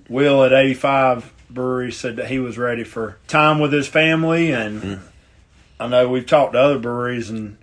Will 0.09 0.45
at 0.45 0.53
85 0.53 1.33
Brewery 1.49 1.93
said 1.93 2.17
that 2.17 2.29
he 2.29 2.39
was 2.39 2.59
ready 2.59 2.85
for 2.85 3.17
time 3.29 3.61
with 3.61 3.73
his 3.73 3.87
family. 3.87 4.51
And 4.51 5.01
I 5.81 5.87
know 5.87 6.09
we've 6.09 6.27
talked 6.27 6.53
to 6.55 6.59
other 6.59 6.79
breweries, 6.79 7.31
and 7.31 7.57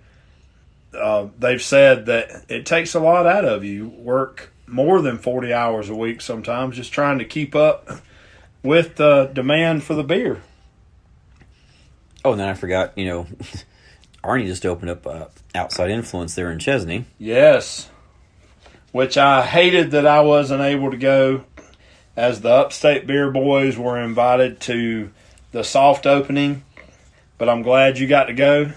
uh, 0.94 1.28
they've 1.38 1.62
said 1.62 2.06
that 2.06 2.46
it 2.48 2.66
takes 2.66 2.94
a 2.94 3.00
lot 3.00 3.26
out 3.26 3.44
of 3.44 3.64
you. 3.64 3.88
Work 3.88 4.51
more 4.72 5.00
than 5.00 5.18
40 5.18 5.52
hours 5.52 5.88
a 5.88 5.94
week 5.94 6.20
sometimes, 6.20 6.76
just 6.76 6.92
trying 6.92 7.18
to 7.18 7.24
keep 7.24 7.54
up 7.54 7.88
with 8.62 8.96
the 8.96 9.30
demand 9.32 9.84
for 9.84 9.94
the 9.94 10.04
beer. 10.04 10.42
Oh, 12.24 12.32
and 12.32 12.40
then 12.40 12.48
I 12.48 12.54
forgot, 12.54 12.96
you 12.96 13.06
know, 13.06 13.26
Arnie 14.24 14.46
just 14.46 14.64
opened 14.64 14.90
up 14.90 15.06
uh, 15.06 15.26
Outside 15.54 15.90
Influence 15.90 16.34
there 16.34 16.50
in 16.50 16.58
Chesnee. 16.58 17.04
Yes. 17.18 17.88
Which 18.92 19.18
I 19.18 19.42
hated 19.44 19.90
that 19.92 20.06
I 20.06 20.20
wasn't 20.20 20.62
able 20.62 20.90
to 20.90 20.96
go 20.96 21.44
as 22.16 22.40
the 22.40 22.50
Upstate 22.50 23.06
Beer 23.06 23.30
Boys 23.30 23.76
were 23.76 23.98
invited 23.98 24.60
to 24.60 25.10
the 25.50 25.64
soft 25.64 26.06
opening. 26.06 26.64
But 27.38 27.48
I'm 27.48 27.62
glad 27.62 27.98
you 27.98 28.06
got 28.06 28.24
to 28.24 28.34
go. 28.34 28.72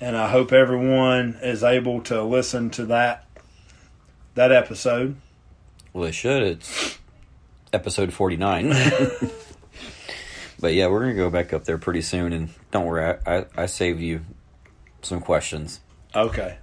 And 0.00 0.16
I 0.16 0.28
hope 0.28 0.52
everyone 0.52 1.38
is 1.42 1.64
able 1.64 2.02
to 2.02 2.22
listen 2.22 2.70
to 2.70 2.86
that 2.86 3.24
that 4.38 4.52
episode. 4.52 5.16
Well, 5.92 6.04
they 6.04 6.12
should. 6.12 6.42
It's 6.42 6.98
episode 7.72 8.12
49. 8.12 8.68
but 10.60 10.74
yeah, 10.74 10.86
we're 10.86 11.00
going 11.00 11.16
to 11.16 11.16
go 11.16 11.30
back 11.30 11.52
up 11.52 11.64
there 11.64 11.78
pretty 11.78 12.02
soon. 12.02 12.32
And 12.32 12.48
don't 12.70 12.86
worry, 12.86 13.18
I, 13.26 13.38
I, 13.38 13.46
I 13.56 13.66
saved 13.66 14.00
you 14.00 14.24
some 15.02 15.20
questions. 15.20 15.80
Okay. 16.14 16.58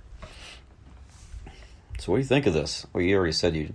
So, 1.99 2.11
what 2.11 2.17
do 2.17 2.21
you 2.21 2.27
think 2.27 2.45
of 2.45 2.53
this? 2.53 2.85
Well, 2.93 3.03
you 3.03 3.15
already 3.17 3.31
said 3.31 3.55
you 3.55 3.73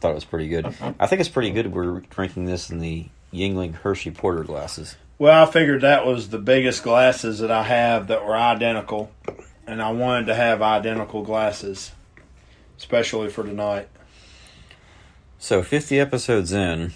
thought 0.00 0.12
it 0.12 0.14
was 0.14 0.24
pretty 0.24 0.48
good. 0.48 0.66
I 0.98 1.06
think 1.06 1.20
it's 1.20 1.28
pretty 1.28 1.50
good. 1.50 1.72
We're 1.72 2.00
drinking 2.00 2.46
this 2.46 2.70
in 2.70 2.80
the 2.80 3.06
Yuengling 3.32 3.74
Hershey 3.74 4.10
Porter 4.10 4.44
glasses. 4.44 4.96
Well, 5.18 5.46
I 5.46 5.50
figured 5.50 5.82
that 5.82 6.06
was 6.06 6.28
the 6.28 6.38
biggest 6.38 6.82
glasses 6.82 7.38
that 7.38 7.50
I 7.50 7.62
have 7.62 8.08
that 8.08 8.24
were 8.24 8.36
identical. 8.36 9.12
And 9.66 9.80
I 9.80 9.92
wanted 9.92 10.26
to 10.26 10.34
have 10.34 10.60
identical 10.60 11.22
glasses, 11.22 11.92
especially 12.82 13.28
for 13.28 13.44
tonight. 13.44 13.88
So, 15.38 15.62
50 15.62 16.00
episodes 16.00 16.52
in, 16.52 16.92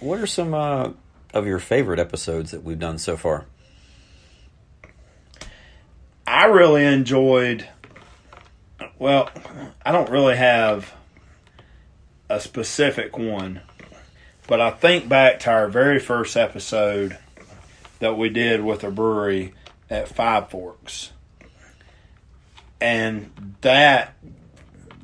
what 0.00 0.20
are 0.20 0.26
some 0.26 0.52
uh, 0.52 0.90
of 1.32 1.46
your 1.46 1.58
favorite 1.58 1.98
episodes 1.98 2.50
that 2.50 2.62
we've 2.62 2.78
done 2.78 2.98
so 2.98 3.16
far? 3.16 3.46
I 6.26 6.44
really 6.44 6.84
enjoyed. 6.84 7.66
Well, 8.98 9.30
I 9.82 9.92
don't 9.92 10.10
really 10.10 10.36
have 10.36 10.92
a 12.28 12.38
specific 12.38 13.16
one, 13.16 13.62
but 14.46 14.60
I 14.60 14.70
think 14.70 15.08
back 15.08 15.40
to 15.40 15.50
our 15.50 15.68
very 15.68 15.98
first 15.98 16.36
episode 16.36 17.16
that 18.00 18.18
we 18.18 18.28
did 18.28 18.62
with 18.62 18.84
a 18.84 18.90
brewery 18.90 19.54
at 19.88 20.06
Five 20.06 20.50
Forks. 20.50 21.12
And 22.78 23.56
that 23.62 24.14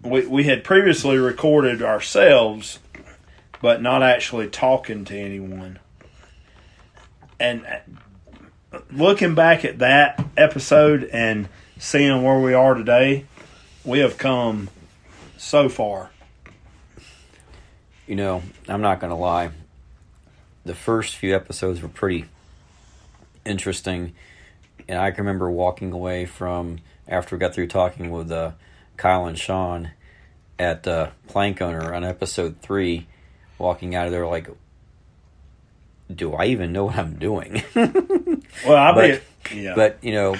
we 0.04 0.26
we 0.26 0.44
had 0.44 0.64
previously 0.64 1.16
recorded 1.16 1.82
ourselves 1.82 2.78
but 3.64 3.80
not 3.80 4.02
actually 4.02 4.46
talking 4.46 5.06
to 5.06 5.18
anyone. 5.18 5.78
And 7.40 7.64
looking 8.90 9.34
back 9.34 9.64
at 9.64 9.78
that 9.78 10.22
episode 10.36 11.04
and 11.04 11.48
seeing 11.78 12.22
where 12.22 12.38
we 12.38 12.52
are 12.52 12.74
today, 12.74 13.24
we 13.82 14.00
have 14.00 14.18
come 14.18 14.68
so 15.38 15.70
far. 15.70 16.10
You 18.06 18.16
know, 18.16 18.42
I'm 18.68 18.82
not 18.82 19.00
going 19.00 19.12
to 19.12 19.16
lie. 19.16 19.48
The 20.66 20.74
first 20.74 21.16
few 21.16 21.34
episodes 21.34 21.80
were 21.80 21.88
pretty 21.88 22.26
interesting. 23.46 24.14
And 24.86 24.98
I 24.98 25.10
can 25.10 25.24
remember 25.24 25.50
walking 25.50 25.90
away 25.92 26.26
from, 26.26 26.80
after 27.08 27.34
we 27.34 27.40
got 27.40 27.54
through 27.54 27.68
talking 27.68 28.10
with 28.10 28.30
uh, 28.30 28.50
Kyle 28.96 29.26
and 29.26 29.38
Sean 29.38 29.90
at 30.58 30.86
uh, 30.86 31.10
Plank 31.28 31.60
Owner 31.60 31.94
on 31.94 32.04
episode 32.04 32.56
three, 32.60 33.06
walking 33.58 33.94
out 33.94 34.06
of 34.06 34.12
there 34.12 34.26
like, 34.26 34.48
do 36.14 36.34
I 36.34 36.46
even 36.46 36.72
know 36.72 36.84
what 36.84 36.96
I'm 36.96 37.16
doing? 37.18 37.62
Well, 38.64 38.76
I 38.76 38.94
bet, 38.94 39.22
yeah, 39.52 39.74
But 39.74 39.98
you 40.00 40.12
know, 40.12 40.36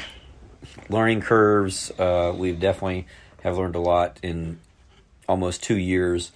learning 0.89 1.21
curves. 1.23 1.91
Uh, 1.99 2.33
we've 2.35 2.61
definitely 2.61 3.07
have 3.43 3.59
learned 3.59 3.75
a 3.75 3.81
lot 3.81 4.19
in 4.23 4.61
almost 5.29 5.63
two 5.63 5.77
years, 5.77 6.31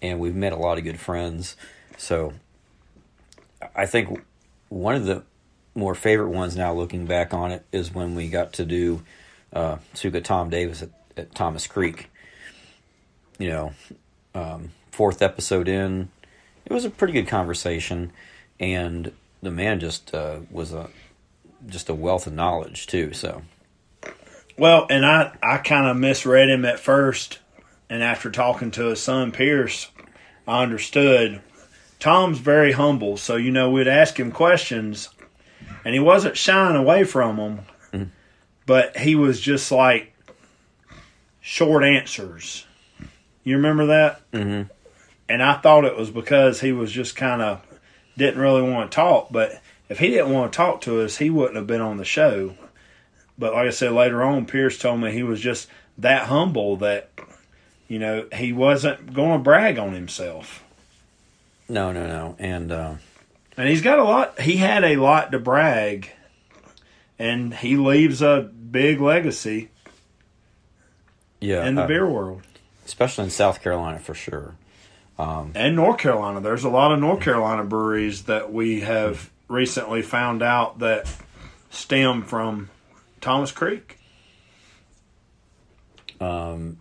and 0.00 0.20
we've 0.20 0.34
met 0.34 0.52
a 0.52 0.56
lot 0.56 0.78
of 0.78 0.84
good 0.84 1.00
friends. 1.00 1.56
So 1.98 2.32
I 3.74 3.86
think 3.86 4.22
one 4.68 4.94
of 4.94 5.04
the 5.04 5.24
more 5.74 5.94
favorite 5.94 6.30
ones 6.30 6.56
now, 6.56 6.72
looking 6.72 7.06
back 7.06 7.34
on 7.34 7.50
it, 7.50 7.64
is 7.72 7.92
when 7.92 8.14
we 8.14 8.28
got 8.28 8.54
to 8.54 8.64
do 8.64 9.02
uh, 9.52 9.78
Suka 9.94 10.20
Tom 10.20 10.48
Davis 10.48 10.82
at, 10.82 10.90
at 11.16 11.34
Thomas 11.34 11.66
Creek. 11.66 12.10
You 13.38 13.48
know, 13.48 13.72
um, 14.34 14.72
fourth 14.90 15.20
episode 15.20 15.68
in, 15.68 16.10
it 16.64 16.72
was 16.72 16.84
a 16.84 16.90
pretty 16.90 17.12
good 17.12 17.28
conversation, 17.28 18.12
and 18.58 19.12
the 19.42 19.50
man 19.50 19.78
just 19.80 20.14
uh, 20.14 20.40
was 20.50 20.72
a 20.72 20.88
just 21.66 21.88
a 21.88 21.94
wealth 21.94 22.26
of 22.26 22.32
knowledge 22.32 22.86
too. 22.86 23.12
So, 23.12 23.42
Well, 24.58 24.86
and 24.90 25.04
I, 25.04 25.36
I 25.42 25.58
kind 25.58 25.86
of 25.86 25.96
misread 25.96 26.48
him 26.48 26.64
at 26.64 26.80
first, 26.80 27.38
and 27.90 28.02
after 28.02 28.30
talking 28.30 28.70
to 28.72 28.86
his 28.86 29.00
son 29.00 29.32
Pierce, 29.32 29.90
I 30.46 30.62
understood. 30.62 31.40
Tom's 31.98 32.38
very 32.38 32.72
humble, 32.72 33.16
so 33.16 33.36
you 33.36 33.50
know 33.50 33.70
we'd 33.70 33.88
ask 33.88 34.18
him 34.18 34.30
questions, 34.30 35.08
and 35.84 35.94
he 35.94 36.00
wasn't 36.00 36.36
shying 36.36 36.76
away 36.76 37.04
from 37.04 37.36
them, 37.36 38.12
but 38.66 38.96
he 38.98 39.14
was 39.14 39.40
just 39.40 39.72
like 39.72 40.12
short 41.48 41.84
answers. 41.84 42.66
You 43.44 43.54
remember 43.54 43.86
that? 43.86 44.20
Mhm. 44.32 44.68
And 45.28 45.40
I 45.40 45.54
thought 45.54 45.84
it 45.84 45.96
was 45.96 46.10
because 46.10 46.60
he 46.60 46.72
was 46.72 46.90
just 46.90 47.14
kind 47.14 47.40
of 47.40 47.60
didn't 48.18 48.40
really 48.40 48.62
want 48.62 48.90
to 48.90 48.94
talk, 48.96 49.28
but 49.30 49.60
if 49.88 50.00
he 50.00 50.08
didn't 50.08 50.32
want 50.32 50.52
to 50.52 50.56
talk 50.56 50.80
to 50.80 51.02
us, 51.02 51.18
he 51.18 51.30
wouldn't 51.30 51.54
have 51.54 51.68
been 51.68 51.80
on 51.80 51.98
the 51.98 52.04
show. 52.04 52.54
But 53.38 53.54
like 53.54 53.68
I 53.68 53.70
said 53.70 53.92
later 53.92 54.24
on, 54.24 54.46
Pierce 54.46 54.76
told 54.76 55.00
me 55.00 55.12
he 55.12 55.22
was 55.22 55.40
just 55.40 55.68
that 55.98 56.24
humble 56.24 56.78
that, 56.78 57.10
you 57.86 58.00
know, 58.00 58.26
he 58.34 58.52
wasn't 58.52 59.14
going 59.14 59.38
to 59.38 59.44
brag 59.44 59.78
on 59.78 59.92
himself. 59.94 60.64
no, 61.68 61.92
no, 61.92 62.08
no, 62.08 62.34
and 62.40 62.72
uh, 62.72 62.94
And 63.56 63.68
he's 63.68 63.82
got 63.82 64.00
a 64.00 64.04
lot, 64.04 64.40
he 64.40 64.56
had 64.56 64.82
a 64.82 64.96
lot 64.96 65.30
to 65.30 65.38
brag, 65.38 66.10
and 67.20 67.54
he 67.54 67.76
leaves 67.76 68.20
a 68.20 68.40
big 68.40 69.00
legacy 69.00 69.70
yeah, 71.40 71.66
in 71.66 71.74
the 71.74 71.82
uh, 71.82 71.86
beer 71.86 72.08
world. 72.08 72.42
especially 72.84 73.24
in 73.24 73.30
South 73.30 73.62
Carolina 73.62 73.98
for 73.98 74.14
sure. 74.14 74.54
And 75.54 75.76
North 75.76 75.98
Carolina. 75.98 76.40
There's 76.40 76.64
a 76.64 76.68
lot 76.68 76.92
of 76.92 77.00
North 77.00 77.20
Carolina 77.20 77.64
breweries 77.64 78.24
that 78.24 78.52
we 78.52 78.80
have 78.80 79.30
recently 79.48 80.02
found 80.02 80.42
out 80.42 80.80
that 80.80 81.10
stem 81.70 82.22
from 82.22 82.68
Thomas 83.20 83.50
Creek. 83.50 83.98
Um, 86.20 86.78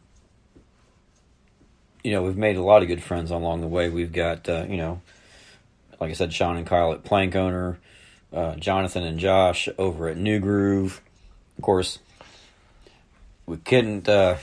you 2.03 2.11
know, 2.11 2.23
we've 2.23 2.37
made 2.37 2.57
a 2.57 2.61
lot 2.61 2.81
of 2.81 2.87
good 2.87 3.01
friends 3.03 3.31
along 3.31 3.61
the 3.61 3.67
way. 3.67 3.89
We've 3.89 4.11
got, 4.11 4.47
uh, 4.49 4.65
you 4.69 4.77
know, 4.77 5.01
like 5.99 6.09
I 6.09 6.13
said, 6.13 6.33
Sean 6.33 6.57
and 6.57 6.67
Kyle 6.67 6.93
at 6.93 7.03
Plank 7.03 7.35
Owner, 7.35 7.79
uh, 8.33 8.55
Jonathan 8.55 9.03
and 9.03 9.17
Josh 9.17 9.69
over 9.77 10.09
at 10.09 10.17
New 10.17 10.39
Groove. 10.39 11.01
Of 11.57 11.63
course, 11.63 11.99
we 13.45 13.57
couldn't 13.57 14.09
uh, 14.09 14.37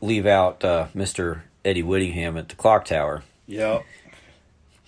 leave 0.00 0.26
out 0.26 0.64
uh, 0.64 0.88
Mr. 0.94 1.42
Eddie 1.64 1.82
Whittingham 1.82 2.36
at 2.36 2.48
the 2.48 2.54
Clock 2.54 2.84
Tower. 2.84 3.22
Yep. 3.46 3.84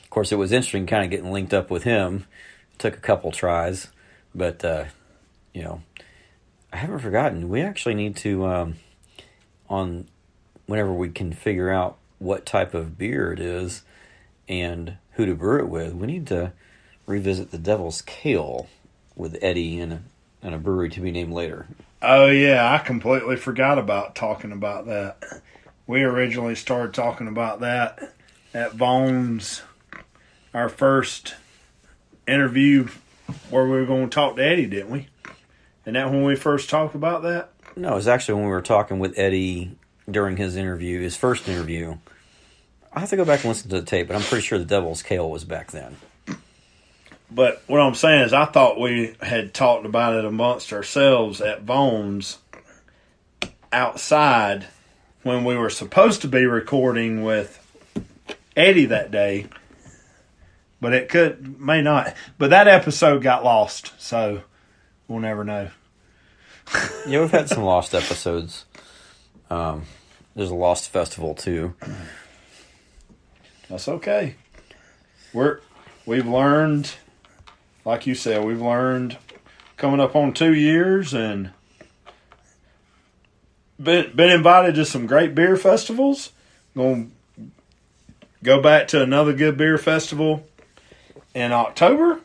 Of 0.03 0.11
course, 0.11 0.33
it 0.33 0.37
was 0.37 0.53
interesting 0.53 0.87
kind 0.87 1.05
of 1.05 1.11
getting 1.11 1.33
linked 1.33 1.55
up 1.55 1.71
with 1.71 1.85
him. 1.85 2.27
Took 2.79 2.97
a 2.97 3.01
couple 3.01 3.33
tries, 3.33 3.88
but 4.35 4.64
uh, 4.64 4.85
you 5.53 5.62
know, 5.62 5.83
I 6.73 6.77
haven't 6.77 7.01
forgotten. 7.01 7.49
We 7.49 7.62
actually 7.62 7.94
need 7.94 8.16
to 8.18 8.47
um, 8.47 8.75
on 9.68 10.07
whenever 10.66 10.92
we 10.92 11.09
can 11.09 11.33
figure 11.33 11.71
out 11.71 11.99
what 12.18 12.47
type 12.47 12.75
of 12.75 12.99
beer 12.99 13.33
it 13.33 13.40
is 13.40 13.83
and 14.49 14.97
who 15.12 15.27
to 15.27 15.35
brew 15.35 15.61
it 15.61 15.68
with. 15.68 15.94
We 15.94 16.07
need 16.07 16.27
to 16.29 16.53
revisit 17.07 17.51
the 17.51 17.59
Devil's 17.59 18.03
Kale 18.03 18.68
with 19.16 19.37
Eddie 19.42 19.81
and 19.81 20.05
and 20.42 20.55
a 20.55 20.59
brewery 20.59 20.88
to 20.90 21.01
be 21.01 21.11
named 21.11 21.33
later. 21.33 21.66
Oh 22.01 22.27
yeah, 22.27 22.72
I 22.72 22.79
completely 22.79 23.37
forgot 23.37 23.79
about 23.79 24.14
talking 24.14 24.53
about 24.53 24.87
that. 24.87 25.42
We 25.87 26.03
originally 26.03 26.55
started 26.55 26.94
talking 26.94 27.29
about 27.29 27.61
that 27.61 28.14
at 28.55 28.74
Vaughn's, 28.74 29.62
our 30.55 30.68
first 30.68 31.35
interview 32.27 32.88
where 33.51 33.64
we 33.64 33.70
were 33.70 33.87
going 33.87 34.09
to 34.09 34.14
talk 34.14 34.37
to 34.37 34.44
Eddie, 34.44 34.66
didn't 34.66 34.90
we? 34.90 35.09
And 35.87 35.96
that 35.96 36.11
when 36.11 36.24
we 36.24 36.37
first 36.37 36.68
talked 36.68 36.94
about 36.94 37.22
that. 37.22 37.51
No, 37.77 37.92
it 37.92 37.96
was 37.96 38.09
actually 38.09 38.35
when 38.35 38.44
we 38.44 38.51
were 38.51 38.62
talking 38.62 38.98
with 38.98 39.18
Eddie 39.18 39.72
during 40.11 40.37
his 40.37 40.57
interview, 40.57 41.01
his 41.01 41.16
first 41.16 41.48
interview. 41.48 41.96
I 42.92 43.01
have 43.01 43.11
to 43.11 43.16
go 43.16 43.24
back 43.24 43.40
and 43.40 43.48
listen 43.48 43.70
to 43.70 43.81
the 43.81 43.87
tape, 43.87 44.09
but 44.09 44.16
I'm 44.16 44.22
pretty 44.22 44.42
sure 44.44 44.59
the 44.59 44.64
Devil's 44.64 45.03
Kale 45.03 45.31
was 45.31 45.44
back 45.44 45.70
then. 45.70 45.96
But 47.31 47.62
what 47.67 47.81
I'm 47.81 47.95
saying 47.95 48.23
is, 48.23 48.33
I 48.33 48.47
thought 48.47 48.81
we 48.81 49.14
had 49.21 49.53
talked 49.53 49.85
about 49.85 50.14
it 50.14 50.25
amongst 50.25 50.73
ourselves 50.73 51.41
at 51.41 51.62
Vaughn's 51.62 52.38
outside 53.71 54.67
when 55.23 55.45
we 55.45 55.57
were 55.57 55.71
supposed 55.71 56.23
to 56.23 56.29
be 56.29 56.47
recording 56.47 57.23
with 57.23 57.64
Eddie 58.57 58.87
that 58.87 59.11
day. 59.11 59.47
But 60.81 60.95
it 60.95 61.09
could, 61.09 61.61
may 61.61 61.83
not. 61.83 62.14
But 62.38 62.51
that 62.51 62.69
episode 62.69 63.23
got 63.23 63.45
lost, 63.45 63.93
so 63.99 64.43
we'll 65.07 65.21
never 65.21 65.45
know. 65.45 65.71
Yeah, 67.07 67.21
we've 67.21 67.31
had 67.31 67.49
some 67.49 67.64
lost 67.64 67.95
episodes. 67.95 68.64
Um, 69.51 69.85
there's 70.35 70.51
a 70.51 70.55
lost 70.55 70.91
festival 70.91 71.35
too. 71.35 71.75
That's 73.69 73.88
okay. 73.88 74.35
We're 75.33 75.61
we've 76.07 76.27
learned, 76.27 76.93
like 77.88 78.07
you 78.07 78.14
said, 78.14 78.44
we've 78.44 78.61
learned 78.61 79.16
coming 79.79 79.98
up 79.98 80.14
on 80.14 80.35
two 80.35 80.53
years 80.53 81.14
and 81.14 81.53
been 83.83 84.14
been 84.14 84.29
invited 84.29 84.74
to 84.74 84.85
some 84.85 85.07
great 85.07 85.35
beer 85.35 85.57
festivals. 85.57 86.33
Going 86.77 87.11
to 87.37 87.44
go 88.44 88.61
back 88.61 88.88
to 88.88 89.03
another 89.03 89.33
good 89.33 89.57
beer 89.57 89.79
festival 89.79 90.46
in 91.33 91.51
October. 91.51 92.20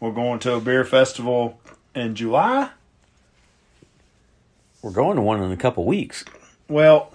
We're 0.00 0.12
going 0.12 0.38
to 0.40 0.54
a 0.54 0.60
beer 0.60 0.86
festival 0.86 1.60
in 1.94 2.14
July. 2.14 2.70
We're 4.80 4.92
going 4.92 5.16
to 5.16 5.22
one 5.22 5.42
in 5.42 5.52
a 5.52 5.58
couple 5.58 5.84
weeks. 5.84 6.24
Well, 6.68 7.12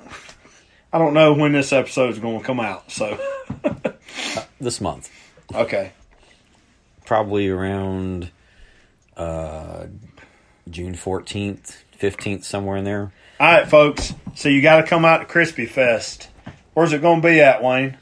I 0.94 1.00
don't 1.00 1.16
know 1.16 1.34
when 1.34 1.52
this 1.52 1.74
episode 1.74 2.12
is 2.12 2.20
going 2.20 2.42
to 2.42 2.46
come 2.46 2.60
out, 2.60 2.92
so 2.92 3.20
This 4.60 4.80
month, 4.80 5.10
okay. 5.56 5.94
Probably 7.12 7.50
around 7.50 8.32
uh, 9.18 9.88
June 10.70 10.94
14th, 10.94 11.84
15th, 12.00 12.46
somewhere 12.46 12.78
in 12.78 12.86
there. 12.86 13.12
All 13.38 13.52
right, 13.52 13.68
folks. 13.68 14.14
So 14.36 14.48
you 14.48 14.62
got 14.62 14.78
to 14.78 14.88
come 14.88 15.04
out 15.04 15.18
to 15.18 15.26
Crispy 15.26 15.66
Fest. 15.66 16.30
Where's 16.74 16.94
it 16.94 17.02
going 17.02 17.22
to 17.22 17.28
be 17.28 17.42
at, 17.42 17.62
Wayne? 17.62 17.98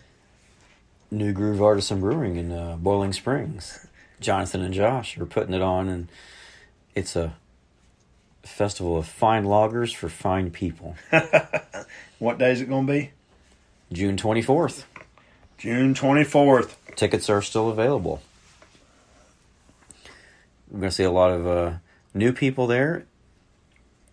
New 1.09 1.33
Groove 1.33 1.59
Artisan 1.59 2.01
Brewing 2.01 2.35
in 2.35 2.51
uh, 2.51 2.77
Boiling 2.77 3.11
Springs. 3.11 3.87
Jonathan 4.19 4.61
and 4.61 4.75
Josh 4.75 5.17
are 5.17 5.25
putting 5.25 5.55
it 5.55 5.61
on, 5.63 5.89
and 5.89 6.07
it's 6.93 7.15
a 7.15 7.33
festival 8.43 8.95
of 8.95 9.07
fine 9.07 9.43
lagers 9.43 9.91
for 9.91 10.07
fine 10.07 10.51
people. 10.51 10.95
What 12.19 12.37
day 12.37 12.51
is 12.51 12.61
it 12.61 12.69
going 12.69 12.85
to 12.85 12.93
be? 12.93 13.09
June 13.91 14.17
24th. 14.17 14.83
June 15.57 15.95
24th. 15.95 16.75
Tickets 16.95 17.27
are 17.27 17.41
still 17.41 17.69
available. 17.69 18.21
We're 20.69 20.79
going 20.79 20.89
to 20.89 20.95
see 20.95 21.03
a 21.03 21.11
lot 21.11 21.31
of 21.31 21.47
uh, 21.47 21.73
new 22.13 22.33
people 22.33 22.67
there 22.67 23.05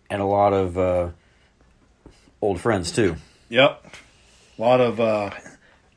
and 0.09 0.21
a 0.21 0.25
lot 0.25 0.53
of 0.53 0.77
uh, 0.77 1.09
old 2.41 2.59
friends, 2.59 2.91
too. 2.91 3.15
Yep. 3.49 3.95
A 4.57 4.61
lot 4.61 4.81
of 4.81 4.99
uh, 4.99 5.31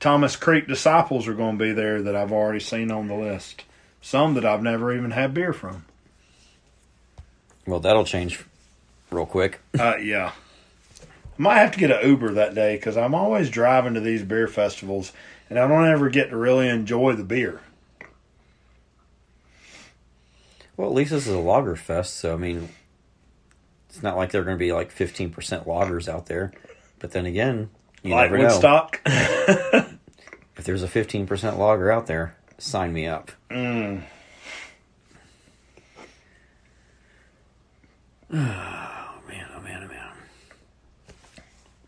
Thomas 0.01 0.37
Creek 0.37 0.67
disciples 0.67 1.29
are 1.29 1.35
going 1.35 1.59
to 1.59 1.65
be 1.65 1.73
there 1.73 2.03
that 2.03 2.15
I've 2.15 2.33
already 2.33 2.61
seen 2.61 2.91
on 2.91 3.09
the 3.09 3.15
list. 3.15 3.65
Some 4.03 4.35
that 4.35 4.45
I've 4.45 4.63
never 4.63 4.95
even 4.95 5.11
had 5.11 5.35
beer 5.35 5.53
from. 5.53 5.85
Well, 7.67 7.81
that'll 7.81 8.05
change 8.05 8.45
real 9.11 9.27
quick. 9.27 9.61
Uh, 9.79 9.97
yeah. 9.97 10.33
I 11.03 11.43
might 11.43 11.59
have 11.59 11.73
to 11.73 11.79
get 11.79 11.91
an 11.91 12.07
Uber 12.07 12.35
that 12.35 12.55
day 12.55 12.77
because 12.77 12.97
I'm 12.97 13.15
always 13.15 13.49
driving 13.49 13.95
to 13.95 14.01
these 14.01 14.23
beer 14.23 14.47
festivals 14.49 15.13
and 15.49 15.59
I 15.59 15.67
don't 15.67 15.87
ever 15.87 16.09
get 16.09 16.31
to 16.31 16.37
really 16.37 16.69
enjoy 16.69 17.15
the 17.15 17.25
beer. 17.25 17.61
Well, 20.81 20.89
at 20.89 20.95
least 20.95 21.11
this 21.11 21.27
is 21.27 21.35
a 21.35 21.39
lager 21.39 21.77
fest, 21.77 22.17
so 22.17 22.33
I 22.33 22.39
mean, 22.39 22.71
it's 23.91 24.03
not 24.03 24.17
like 24.17 24.33
there 24.33 24.41
are 24.41 24.45
going 24.45 24.57
to 24.57 24.59
be 24.59 24.73
like 24.73 24.91
15% 24.95 25.35
lagers 25.67 26.09
out 26.09 26.25
there. 26.25 26.53
But 26.99 27.11
then 27.11 27.27
again, 27.27 27.69
you 28.03 28.15
like 28.15 28.31
never 28.31 28.39
know. 28.39 28.49
Woodstock. 28.49 29.03
If 30.57 30.67
there's 30.67 30.83
a 30.83 30.89
15% 30.89 31.57
lager 31.57 31.91
out 31.91 32.07
there, 32.07 32.37
sign 32.59 32.93
me 32.93 33.07
up. 33.07 33.31
Mm. 33.51 34.03
Oh 38.33 38.37
man, 39.29 39.47
oh 39.57 39.61
man, 39.61 39.83
oh 39.85 39.89
man. 39.89 40.09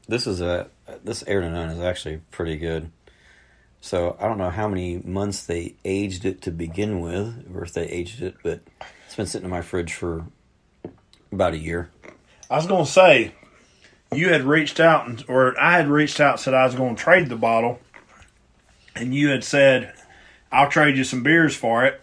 This 0.08 0.26
is 0.26 0.40
a 0.40 0.68
this 1.02 1.24
air 1.26 1.40
to 1.40 1.48
none 1.48 1.70
is 1.70 1.80
actually 1.80 2.20
pretty 2.30 2.56
good. 2.56 2.90
So 3.84 4.16
I 4.20 4.28
don't 4.28 4.38
know 4.38 4.48
how 4.48 4.68
many 4.68 4.98
months 4.98 5.44
they 5.44 5.74
aged 5.84 6.24
it 6.24 6.40
to 6.42 6.52
begin 6.52 7.00
with, 7.00 7.50
or 7.52 7.64
if 7.64 7.74
they 7.74 7.84
aged 7.88 8.22
it, 8.22 8.36
but 8.44 8.60
it's 9.04 9.16
been 9.16 9.26
sitting 9.26 9.46
in 9.46 9.50
my 9.50 9.60
fridge 9.60 9.92
for 9.92 10.24
about 11.32 11.54
a 11.54 11.58
year. 11.58 11.90
I 12.48 12.56
was 12.56 12.68
going 12.68 12.84
to 12.84 12.90
say, 12.90 13.34
you 14.12 14.32
had 14.32 14.44
reached 14.44 14.78
out, 14.78 15.08
and, 15.08 15.24
or 15.26 15.60
I 15.60 15.72
had 15.72 15.88
reached 15.88 16.20
out, 16.20 16.38
said 16.38 16.54
I 16.54 16.64
was 16.64 16.76
going 16.76 16.94
to 16.94 17.02
trade 17.02 17.28
the 17.28 17.34
bottle, 17.34 17.80
and 18.94 19.12
you 19.12 19.30
had 19.30 19.42
said, 19.42 19.92
I'll 20.52 20.70
trade 20.70 20.96
you 20.96 21.02
some 21.02 21.24
beers 21.24 21.56
for 21.56 21.84
it. 21.84 22.00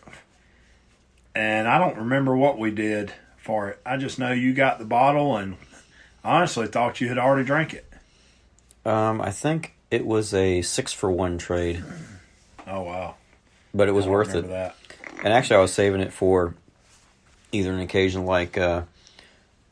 And 1.34 1.66
I 1.66 1.78
don't 1.78 1.98
remember 1.98 2.36
what 2.36 2.60
we 2.60 2.72
did 2.72 3.14
for 3.38 3.70
it. 3.70 3.80
I 3.86 3.96
just 3.96 4.20
know 4.20 4.34
you 4.34 4.54
got 4.54 4.80
the 4.80 4.86
bottle, 4.86 5.38
and 5.38 5.56
honestly 6.26 6.68
thought 6.68 7.00
you 7.00 7.08
had 7.08 7.18
already 7.18 7.46
drank 7.46 7.74
it. 7.74 7.90
Um, 8.86 9.22
I 9.22 9.32
think 9.32 9.76
it 9.92 10.06
was 10.06 10.34
a 10.34 10.62
six 10.62 10.94
for 10.94 11.12
one 11.12 11.38
trade, 11.38 11.84
Oh, 12.68 12.82
wow. 12.84 13.16
but 13.74 13.88
it 13.88 13.92
was 13.92 14.06
I 14.06 14.10
worth 14.10 14.36
it. 14.36 14.48
That. 14.50 14.76
And 15.24 15.34
actually, 15.34 15.58
I 15.58 15.62
was 15.62 15.74
saving 15.74 16.02
it 16.02 16.14
for 16.14 16.54
either 17.52 17.72
an 17.74 17.80
occasion 17.80 18.26
like, 18.26 18.58
uh, 18.58 18.84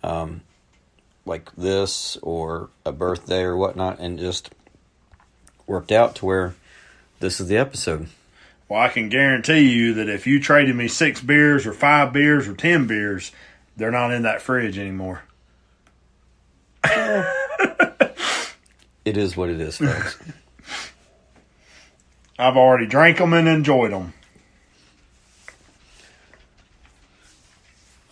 um, 0.04 0.42
like 1.26 1.54
this 1.56 2.18
or 2.22 2.70
a 2.86 2.92
birthday 2.92 3.42
or 3.44 3.56
whatnot, 3.56 4.00
and 4.00 4.18
just 4.20 4.50
worked 5.68 5.92
out 5.92 6.16
to 6.16 6.26
where 6.26 6.56
this 7.20 7.40
is 7.40 7.48
the 7.48 7.58
episode. 7.58 8.08
Well, 8.70 8.82
I 8.82 8.90
can 8.90 9.08
guarantee 9.10 9.72
you 9.72 9.94
that 9.96 10.10
if 10.10 10.28
you 10.28 10.42
traded 10.42 10.76
me 10.76 10.88
six 10.90 11.22
beers 11.22 11.66
or 11.66 11.74
five 11.74 12.12
beers 12.12 12.48
or 12.48 12.54
ten 12.54 12.86
beers, 12.88 13.32
they're 13.78 13.92
not 13.92 14.12
in 14.12 14.24
that 14.24 14.42
fridge 14.42 14.78
anymore. 14.78 15.22
It 19.08 19.16
is 19.16 19.38
what 19.38 19.50
it 19.50 19.62
is, 19.62 19.78
folks. 19.78 20.20
I've 22.40 22.58
already 22.58 22.88
drank 22.88 23.20
them 23.20 23.32
and 23.32 23.48
enjoyed 23.48 23.94
them. 23.94 24.12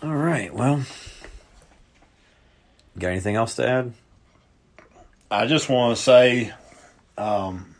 All 0.01 0.15
right. 0.15 0.53
Well, 0.53 0.86
got 2.97 3.10
anything 3.10 3.36
else 3.36 3.55
to 3.55 3.67
add? 3.67 3.93
I 5.29 5.47
just 5.47 5.67
want 5.67 5.97
to 5.97 6.01
say, 6.01 6.53
um, 7.17 7.75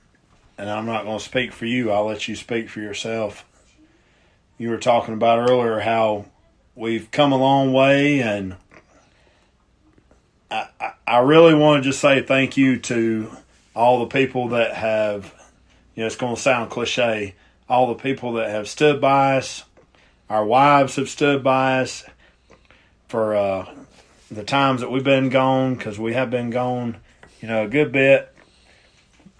and 0.58 0.70
I'm 0.70 0.86
not 0.86 1.06
going 1.06 1.18
to 1.18 1.24
speak 1.24 1.54
for 1.54 1.66
you. 1.66 1.92
I'll 1.92 2.08
let 2.08 2.28
you 2.28 2.36
speak 2.36 2.68
for 2.68 2.82
yourself. 2.82 3.46
You 4.58 4.72
were 4.72 4.78
talking 4.78 5.14
about 5.14 5.50
earlier 5.50 5.80
how 5.80 6.26
we've 6.76 7.10
come 7.12 7.32
a 7.32 7.38
long 7.38 7.72
way, 7.72 8.20
and 8.20 8.58
I, 10.52 10.68
I, 10.82 10.92
I 11.16 11.20
really 11.20 11.56
want 11.56 11.82
to 11.82 11.90
just 11.90 12.02
say 12.02 12.22
thank 12.22 12.58
you 12.58 12.78
to 12.78 13.32
all 13.74 14.00
the 14.00 14.08
people 14.08 14.50
that 14.50 14.74
have, 14.74 15.34
you 15.96 16.02
know, 16.02 16.08
it's 16.08 16.18
going 16.18 16.36
to 16.36 16.42
sound 16.42 16.70
cliche, 16.70 17.36
all 17.70 17.88
the 17.88 17.96
people 17.96 18.34
that 18.34 18.50
have 18.50 18.68
stood 18.68 19.00
by 19.00 19.38
us. 19.38 19.64
Our 20.30 20.44
wives 20.44 20.98
have 20.98 21.08
stood 21.08 21.42
by 21.42 21.80
us 21.80 22.04
for 23.08 23.34
uh, 23.34 23.74
the 24.30 24.44
times 24.44 24.82
that 24.82 24.92
we've 24.92 25.06
been 25.06 25.30
gone, 25.30 25.76
because 25.76 25.98
we 25.98 26.12
have 26.16 26.30
been 26.30 26.50
gone 26.50 26.98
you 27.40 27.48
know, 27.48 27.64
a 27.64 27.70
good 27.70 27.94
bit 27.94 28.36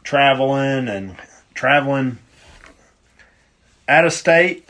traveling 0.02 0.88
and 0.88 1.18
traveling 1.56 2.20
out 3.90 4.06
of 4.06 4.14
state 4.14 4.70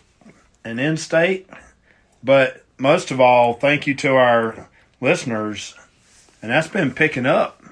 and 0.63 0.79
in 0.79 0.97
state. 0.97 1.47
But 2.23 2.63
most 2.79 3.11
of 3.11 3.21
all, 3.21 3.53
thank 3.53 3.85
you 3.85 3.93
to 3.93 4.15
our 4.15 4.69
listeners. 4.99 5.75
And 6.45 6.51
that's 6.51 6.67
been 6.67 6.91
picking 6.93 7.25
up 7.25 7.63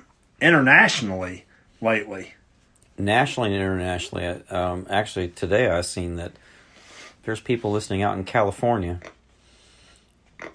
internationally 0.42 1.46
lately. 1.80 2.34
Nationally 2.98 3.54
and 3.54 3.62
internationally, 3.62 4.26
um, 4.50 4.88
actually, 4.90 5.28
today 5.28 5.70
I've 5.70 5.86
seen 5.86 6.16
that 6.16 6.32
there's 7.22 7.40
people 7.40 7.72
listening 7.72 8.02
out 8.02 8.18
in 8.18 8.24
California. 8.24 9.00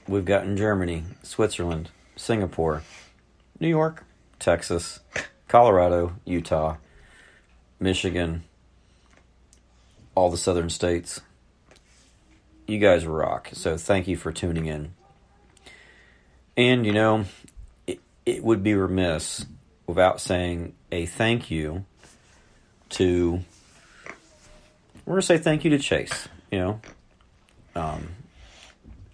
We've 0.09 0.25
got 0.25 0.43
in 0.43 0.57
Germany, 0.57 1.05
Switzerland, 1.23 1.91
Singapore, 2.17 2.83
New 3.61 3.69
York, 3.69 4.03
Texas, 4.41 4.99
Colorado, 5.47 6.15
Utah, 6.25 6.79
Michigan, 7.79 8.43
all 10.17 10.29
the 10.29 10.37
southern 10.37 10.71
states. 10.71 11.21
You 12.67 12.81
guys 12.81 13.07
rock. 13.07 13.51
So 13.53 13.77
thank 13.77 14.09
you 14.09 14.17
for 14.17 14.33
tuning 14.33 14.67
in. 14.67 14.93
And, 16.57 16.85
you 16.85 16.91
know, 16.93 17.25
it, 18.29 18.45
would 18.45 18.63
be 18.63 18.75
remiss 18.75 19.47
without 19.87 20.21
saying 20.21 20.75
a 20.93 21.07
thank 21.07 21.51
you 21.51 21.85
to. 22.91 23.41
We're 25.05 25.17
to 25.17 25.23
say 25.23 25.39
thank 25.39 25.65
you 25.65 25.71
to 25.71 25.79
Chase, 25.79 26.29
you 26.51 26.59
know. 26.59 26.81
Um, 27.75 28.09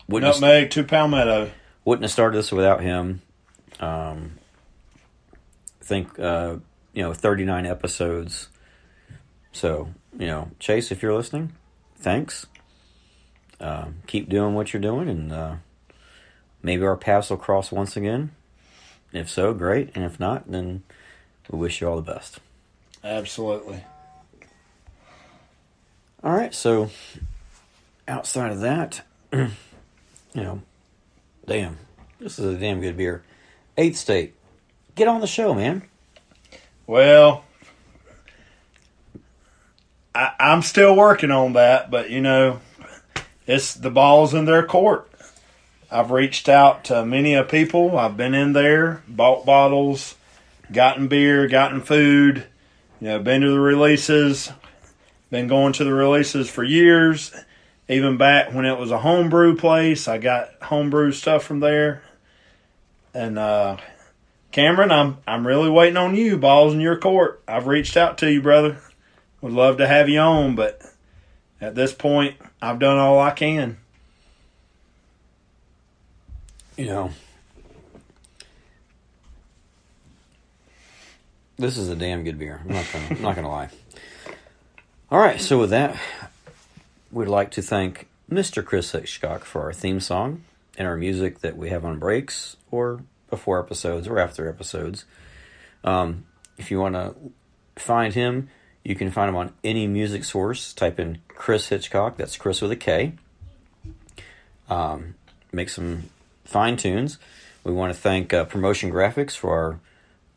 wouldn't, 0.09 0.33
have, 0.33 0.42
Nutmeg 0.42 0.70
to 0.70 0.83
Palmetto. 0.85 1.50
wouldn't 1.85 2.03
have 2.03 2.11
started 2.11 2.38
this 2.38 2.50
without 2.50 2.81
him. 2.81 3.22
Um, 3.79 4.38
I 5.81 5.85
think 5.85 6.18
uh, 6.18 6.57
you 6.94 7.03
know, 7.03 7.12
39 7.12 7.66
episodes. 7.66 8.48
So, 9.53 9.90
you 10.18 10.27
know, 10.27 10.50
Chase, 10.59 10.90
if 10.90 11.03
you're 11.03 11.14
listening, 11.14 11.53
thanks. 11.96 12.46
Um, 13.61 13.96
keep 14.07 14.29
doing 14.29 14.55
what 14.55 14.72
you're 14.72 14.83
doing, 14.83 15.09
and 15.09 15.33
uh, 15.33 15.57
maybe 16.62 16.85
our 16.85 16.96
paths 16.96 17.31
will 17.31 17.37
cross 17.37 17.70
once 17.70 17.96
again. 17.96 18.33
If 19.14 19.31
so, 19.31 19.55
great. 19.55 19.90
And 19.94 20.05
if 20.05 20.18
not, 20.18 20.50
then 20.50 20.83
we 21.48 21.59
wish 21.59 21.81
you 21.81 21.88
all 21.88 21.96
the 21.96 22.12
best. 22.12 22.40
Absolutely. 23.03 23.85
All 26.22 26.33
right. 26.33 26.53
So, 26.53 26.90
outside 28.09 28.50
of 28.50 28.61
that, 28.61 29.03
you 29.33 29.48
know, 30.35 30.62
damn, 31.46 31.79
this 32.18 32.38
is 32.38 32.57
a 32.57 32.59
damn 32.59 32.81
good 32.81 32.96
beer. 32.96 33.22
Eighth 33.79 33.96
State, 33.96 34.35
get 34.96 35.07
on 35.07 35.20
the 35.20 35.27
show, 35.29 35.55
man. 35.55 35.83
Well, 36.87 37.44
I, 40.12 40.33
I'm 40.40 40.62
still 40.62 40.96
working 40.96 41.31
on 41.31 41.53
that, 41.53 41.90
but 41.90 42.11
you 42.11 42.20
know, 42.20 42.61
it's 43.46 43.74
the 43.74 43.90
ball's 43.90 44.35
in 44.35 44.44
their 44.44 44.64
court. 44.64 45.09
I've 45.94 46.11
reached 46.11 46.48
out 46.48 46.83
to 46.87 47.07
many 47.07 47.35
of 47.35 47.48
people. 47.48 47.96
I've 47.96 48.16
been 48.16 48.35
in 48.35 48.52
there, 48.52 49.04
bought 49.07 49.46
bottles, 49.46 50.16
gotten 50.72 51.07
beer, 51.07 51.46
gotten 51.46 51.80
food. 51.80 52.44
You 53.00 53.09
know, 53.09 53.18
been 53.20 53.42
to 53.42 53.50
the 53.50 53.61
releases. 53.61 54.50
Been 55.30 55.46
going 55.46 55.72
to 55.74 55.85
the 55.85 55.94
releases 55.94 56.50
for 56.50 56.64
years. 56.64 57.33
Even 57.88 58.16
back 58.16 58.52
when 58.52 58.64
it 58.64 58.76
was 58.76 58.90
a 58.90 58.98
homebrew 58.98 59.54
place, 59.54 60.09
I 60.09 60.18
got 60.18 60.50
homebrew 60.62 61.12
stuff 61.12 61.44
from 61.44 61.61
there. 61.61 62.02
And 63.14 63.38
uh, 63.38 63.76
Cameron, 64.50 64.90
I'm 64.90 65.18
I'm 65.28 65.46
really 65.46 65.70
waiting 65.70 65.96
on 65.96 66.16
you. 66.16 66.37
Balls 66.37 66.74
in 66.74 66.80
your 66.80 66.98
court. 66.98 67.40
I've 67.46 67.68
reached 67.68 67.96
out 67.96 68.18
to 68.18 68.33
you, 68.33 68.42
brother. 68.42 68.80
Would 69.42 69.52
love 69.52 69.76
to 69.76 69.87
have 69.87 70.09
you 70.09 70.18
on, 70.18 70.57
but 70.57 70.83
at 71.61 71.76
this 71.76 71.92
point, 71.92 72.35
I've 72.61 72.80
done 72.80 72.98
all 72.98 73.20
I 73.20 73.30
can. 73.30 73.76
You 76.76 76.87
know, 76.87 77.10
this 81.56 81.78
is 81.78 81.88
a 81.88 81.94
damn 81.94 82.24
good 82.24 82.38
beer. 82.38 82.60
I'm 82.64 82.72
not 82.72 82.87
gonna, 82.92 83.06
I'm 83.10 83.22
not 83.22 83.37
gonna 83.37 83.48
lie. 83.48 83.68
All 85.10 85.20
right, 85.20 85.40
so 85.40 85.60
with 85.60 85.70
that, 85.70 85.96
we'd 87.12 87.28
like 87.28 87.52
to 87.52 87.62
thank 87.62 88.08
Mr. 88.28 88.64
Kris 88.64 88.90
Hitchcock 88.90 89.44
for 89.44 89.62
our 89.62 89.72
theme 89.72 90.00
song 90.00 90.42
and 90.76 90.88
our 90.88 90.96
music 90.96 91.40
that 91.40 91.56
we 91.56 91.70
have 91.70 91.84
on 91.84 92.00
breaks 92.00 92.56
or 92.72 93.02
before 93.30 93.60
episodes 93.60 94.08
or 94.08 94.18
after 94.18 94.48
episodes. 94.48 95.04
Um, 95.84 96.24
if 96.58 96.72
you 96.72 96.80
want 96.80 96.96
to 96.96 97.14
find 97.76 98.14
him, 98.14 98.48
you 98.82 98.96
can 98.96 99.12
find 99.12 99.28
him 99.28 99.37
on 99.37 99.52
any 99.62 99.87
music 99.87 100.24
source. 100.24 100.72
Type 100.72 100.98
in 100.98 101.18
Kris 101.28 101.68
Hitchcock. 101.68 102.16
That's 102.16 102.37
Chris 102.37 102.60
with 102.60 102.72
a 102.72 102.76
K. 102.76 103.12
Um, 104.68 105.14
make 105.52 105.68
some 105.68 106.10
fine 106.44 106.76
tunes. 106.76 107.18
We 107.62 107.72
want 107.72 107.94
to 107.94 107.98
thank 107.98 108.33
uh, 108.33 108.44
Promotion 108.44 108.90
Graphics 108.90 109.37
for 109.37 109.50
our 109.50 109.80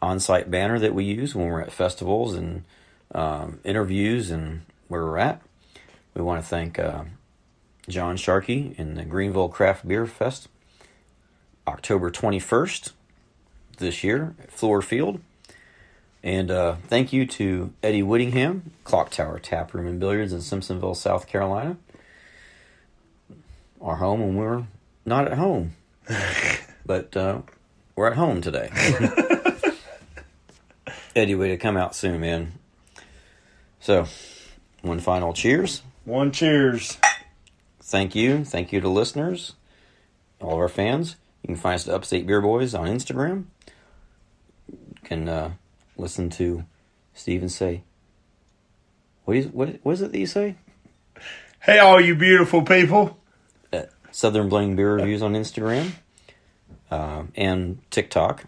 on 0.02 0.20
site 0.20 0.50
banner 0.50 0.80
that 0.80 0.94
we 0.94 1.04
use 1.04 1.34
when 1.34 1.48
we're 1.48 1.62
at 1.62 1.72
festivals 1.72 2.36
and 2.36 2.64
um, 3.14 3.60
interviews 3.64 4.32
and 4.32 4.62
where 4.88 5.04
we're 5.04 5.18
at. 5.18 5.42
We 6.14 6.22
want 6.22 6.42
to 6.42 6.48
thank 6.48 6.80
uh, 6.80 7.04
John 7.90 8.18
Sharkey 8.18 8.76
in 8.78 8.96
the 8.96 9.06
Greenville 9.06 9.50
Craft 9.50 9.88
Beer 9.88 10.06
Fest, 10.06 10.48
October 11.68 12.12
21st 12.12 12.92
this 13.78 14.04
year 14.04 14.36
at 14.42 14.52
Fluor 14.52 14.84
Field. 14.84 15.20
And 16.24 16.52
uh, 16.52 16.76
thank 16.88 17.14
you 17.14 17.26
to 17.26 17.74
Eddie 17.82 18.04
Whittingham, 18.04 18.72
Clock 18.84 19.12
Tower 19.12 19.40
Tap 19.40 19.74
Room 19.74 19.88
and 19.88 20.00
Billiards 20.00 20.34
in 20.34 20.40
Simpsonville, 20.40 20.96
South 20.96 21.28
Carolina. 21.28 21.78
Our 23.80 23.98
home 23.98 24.20
when 24.20 24.36
we 24.36 24.44
were 24.44 24.64
not 25.06 25.32
at 25.32 25.38
home. 25.38 25.77
but 26.86 27.16
uh, 27.16 27.42
we're 27.96 28.08
at 28.08 28.16
home 28.16 28.42
today. 28.42 28.70
Eddie, 31.16 31.36
way 31.36 31.50
to 31.50 31.58
come 31.58 31.78
out 31.78 31.96
soon, 31.96 32.22
man. 32.22 32.54
So, 33.80 34.06
one 34.82 35.00
final 35.00 35.34
cheers. 35.34 35.82
One 36.06 36.32
cheers. 36.32 36.98
Thank 37.82 38.16
you. 38.16 38.44
Thank 38.44 38.72
you 38.72 38.80
to 38.82 38.90
listeners, 38.90 39.54
all 40.40 40.54
of 40.54 40.60
our 40.60 40.70
fans. 40.70 41.16
You 41.42 41.48
can 41.48 41.56
find 41.56 41.76
us 41.76 41.88
at 41.88 41.94
Upstate 41.94 42.28
Beer 42.28 42.42
Boys 42.42 42.74
on 42.74 42.88
Instagram. 42.88 43.46
You 44.68 44.78
can 45.04 45.28
uh, 45.30 45.52
listen 45.98 46.30
to 46.32 46.66
Steven 47.14 47.50
say, 47.50 47.84
what 49.26 49.38
is, 49.38 49.48
what, 49.48 49.80
what 49.84 49.94
is 49.94 50.02
it 50.02 50.12
that 50.12 50.20
you 50.20 50.26
say? 50.26 50.56
Hey, 51.62 51.80
all 51.80 52.00
you 52.00 52.16
beautiful 52.16 52.62
people. 52.62 53.18
Southern 54.18 54.50
Bling 54.50 54.76
Beer 54.76 54.96
Reviews 54.96 55.22
on 55.22 55.34
Instagram 55.34 55.92
uh, 56.90 57.26
and 57.36 57.78
TikTok. 57.92 58.46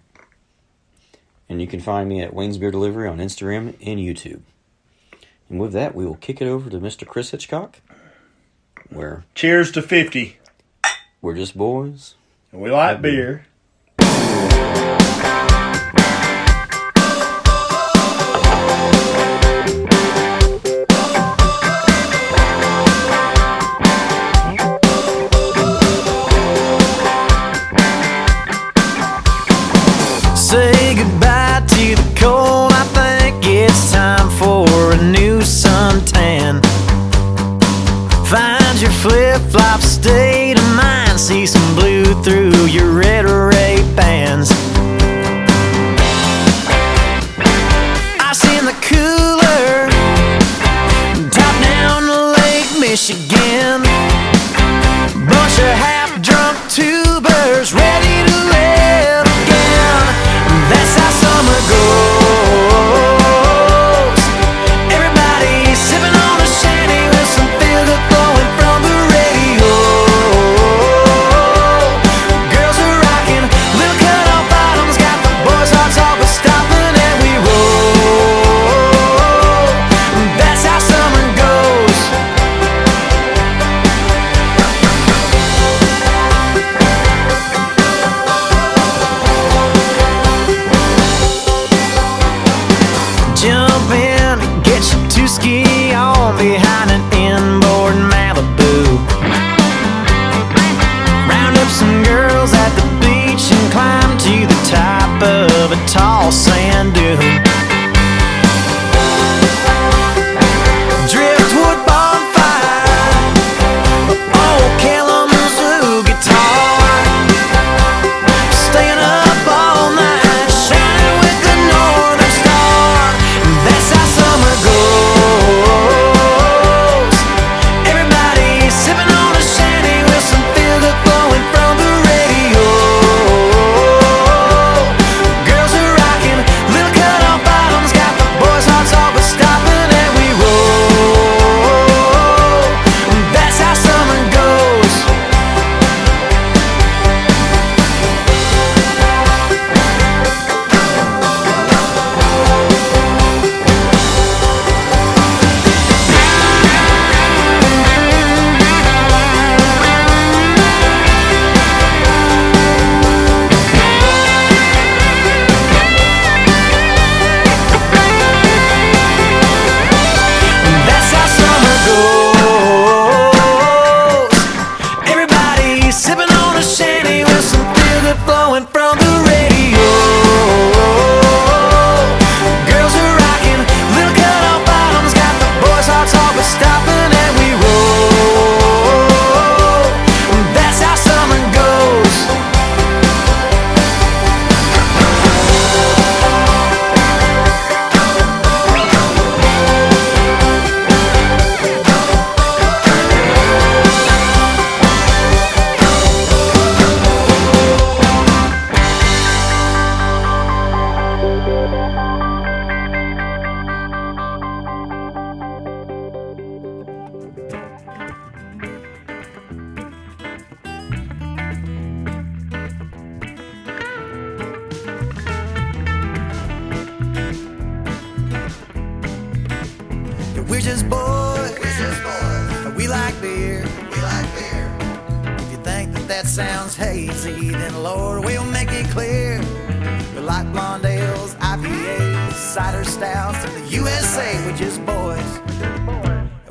And 1.47 1.61
you 1.61 1.67
can 1.67 1.79
find 1.79 2.09
me 2.09 2.21
at 2.21 2.33
Wayne's 2.33 2.57
Beer 2.57 2.71
Delivery 2.71 3.07
on 3.07 3.19
Instagram 3.19 3.75
and 3.79 3.99
YouTube. 3.99 4.41
And 5.47 5.59
with 5.59 5.71
that, 5.73 5.93
we 5.93 6.07
will 6.07 6.15
kick 6.15 6.41
it 6.41 6.47
over 6.47 6.71
to 6.71 6.79
Mr. 6.79 7.05
Kris 7.05 7.29
Hitchcock, 7.29 7.81
where 8.89 9.25
Cheers 9.35 9.71
to 9.73 9.83
50. 9.83 10.39
we're 11.21 11.35
just 11.35 11.55
boys. 11.55 12.15
And 12.51 12.61
we 12.61 12.71
like 12.71 12.99
beer. 13.03 13.45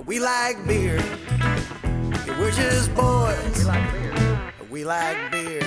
We 0.09 0.21
like 0.21 0.67
beer. 0.67 0.97
We're 2.41 2.51
just 2.51 2.95
boys. 2.95 3.59
We 3.59 3.65
like 3.67 3.93
beer. 3.93 4.53
We 4.71 4.85
like 4.87 5.31
beer. 5.31 5.63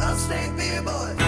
Upstate 0.00 0.56
beer 0.56 0.80
boys. 0.80 1.18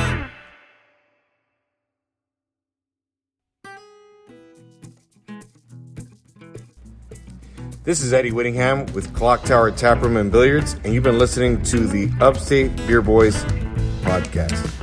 This 7.84 8.00
is 8.00 8.14
Eddie 8.14 8.30
Whittingham 8.30 8.86
with 8.94 9.12
Clock 9.12 9.42
Tower 9.42 9.70
Taproom 9.70 10.16
and 10.16 10.32
Billiards, 10.32 10.76
and 10.84 10.94
you've 10.94 11.04
been 11.04 11.18
listening 11.18 11.60
to 11.64 11.86
the 11.86 12.10
Upstate 12.22 12.74
Beer 12.86 13.02
Boys 13.02 13.44
podcast. 14.00 14.77